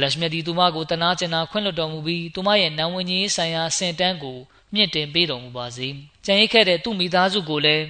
[0.00, 4.38] လရှမြဒီသူမကိုတနာကျင်နာခွင့်လွှတ်တော်မူပြီးသူမရဲ့နံဝင်ကြီးဆိုင်ရာစင်တန်းကို
[4.74, 5.88] မြင့်တင်ပေးတော်မူပါစေ။
[6.26, 7.84] ကြံရစ်ခဲ့တဲ့သူ့မိသားစုကိုလည်း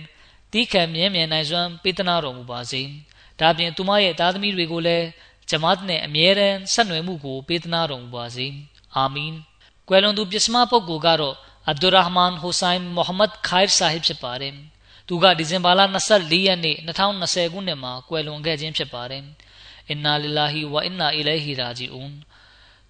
[0.52, 2.82] တီးခံမြဲမြံနိုင်စွမ်းပေးသနာတော်မူပါစေ။
[3.40, 5.06] ဒါပြင်သူမရဲ့သားသမီးတွေကိုလည်း
[5.50, 8.46] ဂျမတ်နဲ့အမြဲတမ်းဆက်နွယ်မှုကိုပေးသနာတော်မူပါစေ။
[8.96, 9.32] အာမင်။
[9.88, 11.36] ကွယ်လွန်သူပစ္စမပုဂ္ဂိုလ်ကတော့
[11.68, 14.54] အဗ်ဒူရာဟ်မန်ဟူဆိုင်မိုဟမ္မဒ်ခိုင်ဆာဟစ်ဖြစ်ပါတယ်။
[15.08, 15.80] သူကဒီဇင်ဘာလ
[16.14, 19.24] 24ရက်နေ့2020ခုနှစ်မှာကွယ်လွန်ခဲ့ခြင်းဖြစ်ပါတယ်။
[19.88, 22.12] အင်နာလ illah ဝအင်နာအီလိုဟီရာဂျီအွန်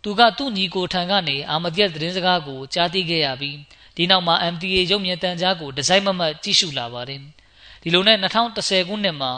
[0.02, 3.56] သူကသူ့ညီကိုထံကနေအာမဒီယတ်သတင်းစကားကိုကြားသိခဲ့ရပြီး
[3.96, 7.22] ဒီနောက်မှာ MTA ရုပ်မြင်သံကြားကိုဒီဇိုင်းမမတ်ကြည့်ရှုလာပါတယ်။
[7.83, 9.33] ဒီလိုနဲ့2010ခုနှစ်မှာ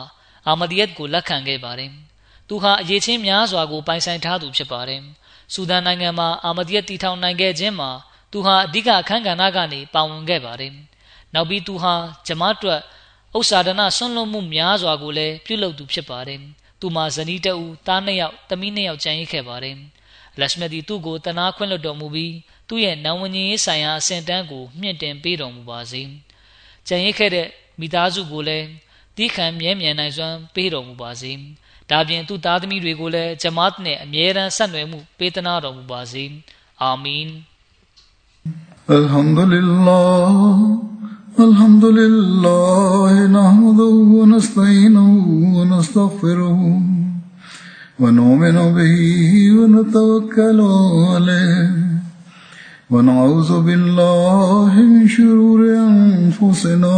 [0.47, 1.91] အာမဒီယတ်ကိုလက်ခံခဲ့ပါတယ်။
[2.49, 5.03] သူဟာအရေးချင်းများစွာကိုပိုင်ဆိုင်ထားသူဖြစ်ပါတယ်။
[5.53, 7.91] ဆူဒန်နိုင်ငံမှာအာမဒီယတ်တည်ထောင်နိုင်ခဲ့ခြင်းမှာ
[8.33, 10.73] သူဟာအဓိကအခန်းကဏ္ဍကနေပါဝင်ခဲ့ပါတယ်။
[11.35, 11.95] နောက်ပြီးသူဟာ
[12.27, 12.81] ဂျမတ်အတွက်
[13.39, 16.41] ဥစ္စာဒနာဆွန့်လွတ်မှုများစွာကိုလည်းပြုလုပ်သူဖြစ်ပါတယ်။
[16.81, 19.77] သူမှာဇနီးတဦးသားနှစ်ယောက်သမီးနှစ်ယောက်ကျန်ရစ်ခဲ့ပါတယ်။
[20.39, 22.35] လက်ရှမဒီသူ့ကိုတနာခွင့်လွှတ်တော်မူပြီး
[22.69, 26.03] သူ့ရဲ့နံဝင်ကြီးဆိုင်ရာအဆင့်တန်းကိုမြင့်တင်ပေးတော်မူပါစေ။
[26.89, 27.49] ကျန်ရစ်ခဲ့တဲ့
[27.80, 28.68] မိသားစုကိုလည်း
[29.18, 31.32] တီးခံမြဲမြံနိုင်စွမ်းပေးတော်မူပါစေ။
[31.90, 36.24] ဒါပြင်သူ့သားသမီးတွေကိုလည်းဂျမတ်နဲ့အမြဲတမ်းဆက်နွယ်မှုပေးသနာတော်မူပါစေ။
[36.84, 37.30] အာမင်။
[39.00, 40.80] الحمد لله
[41.48, 45.10] الحمد لله نحمده ونستعينه
[45.58, 46.60] ونستغفره
[48.00, 48.98] ونؤمن به
[49.58, 50.60] ونتوكل
[51.12, 51.70] عليه
[52.92, 56.98] ونعوذ بالله من شرور أنفسنا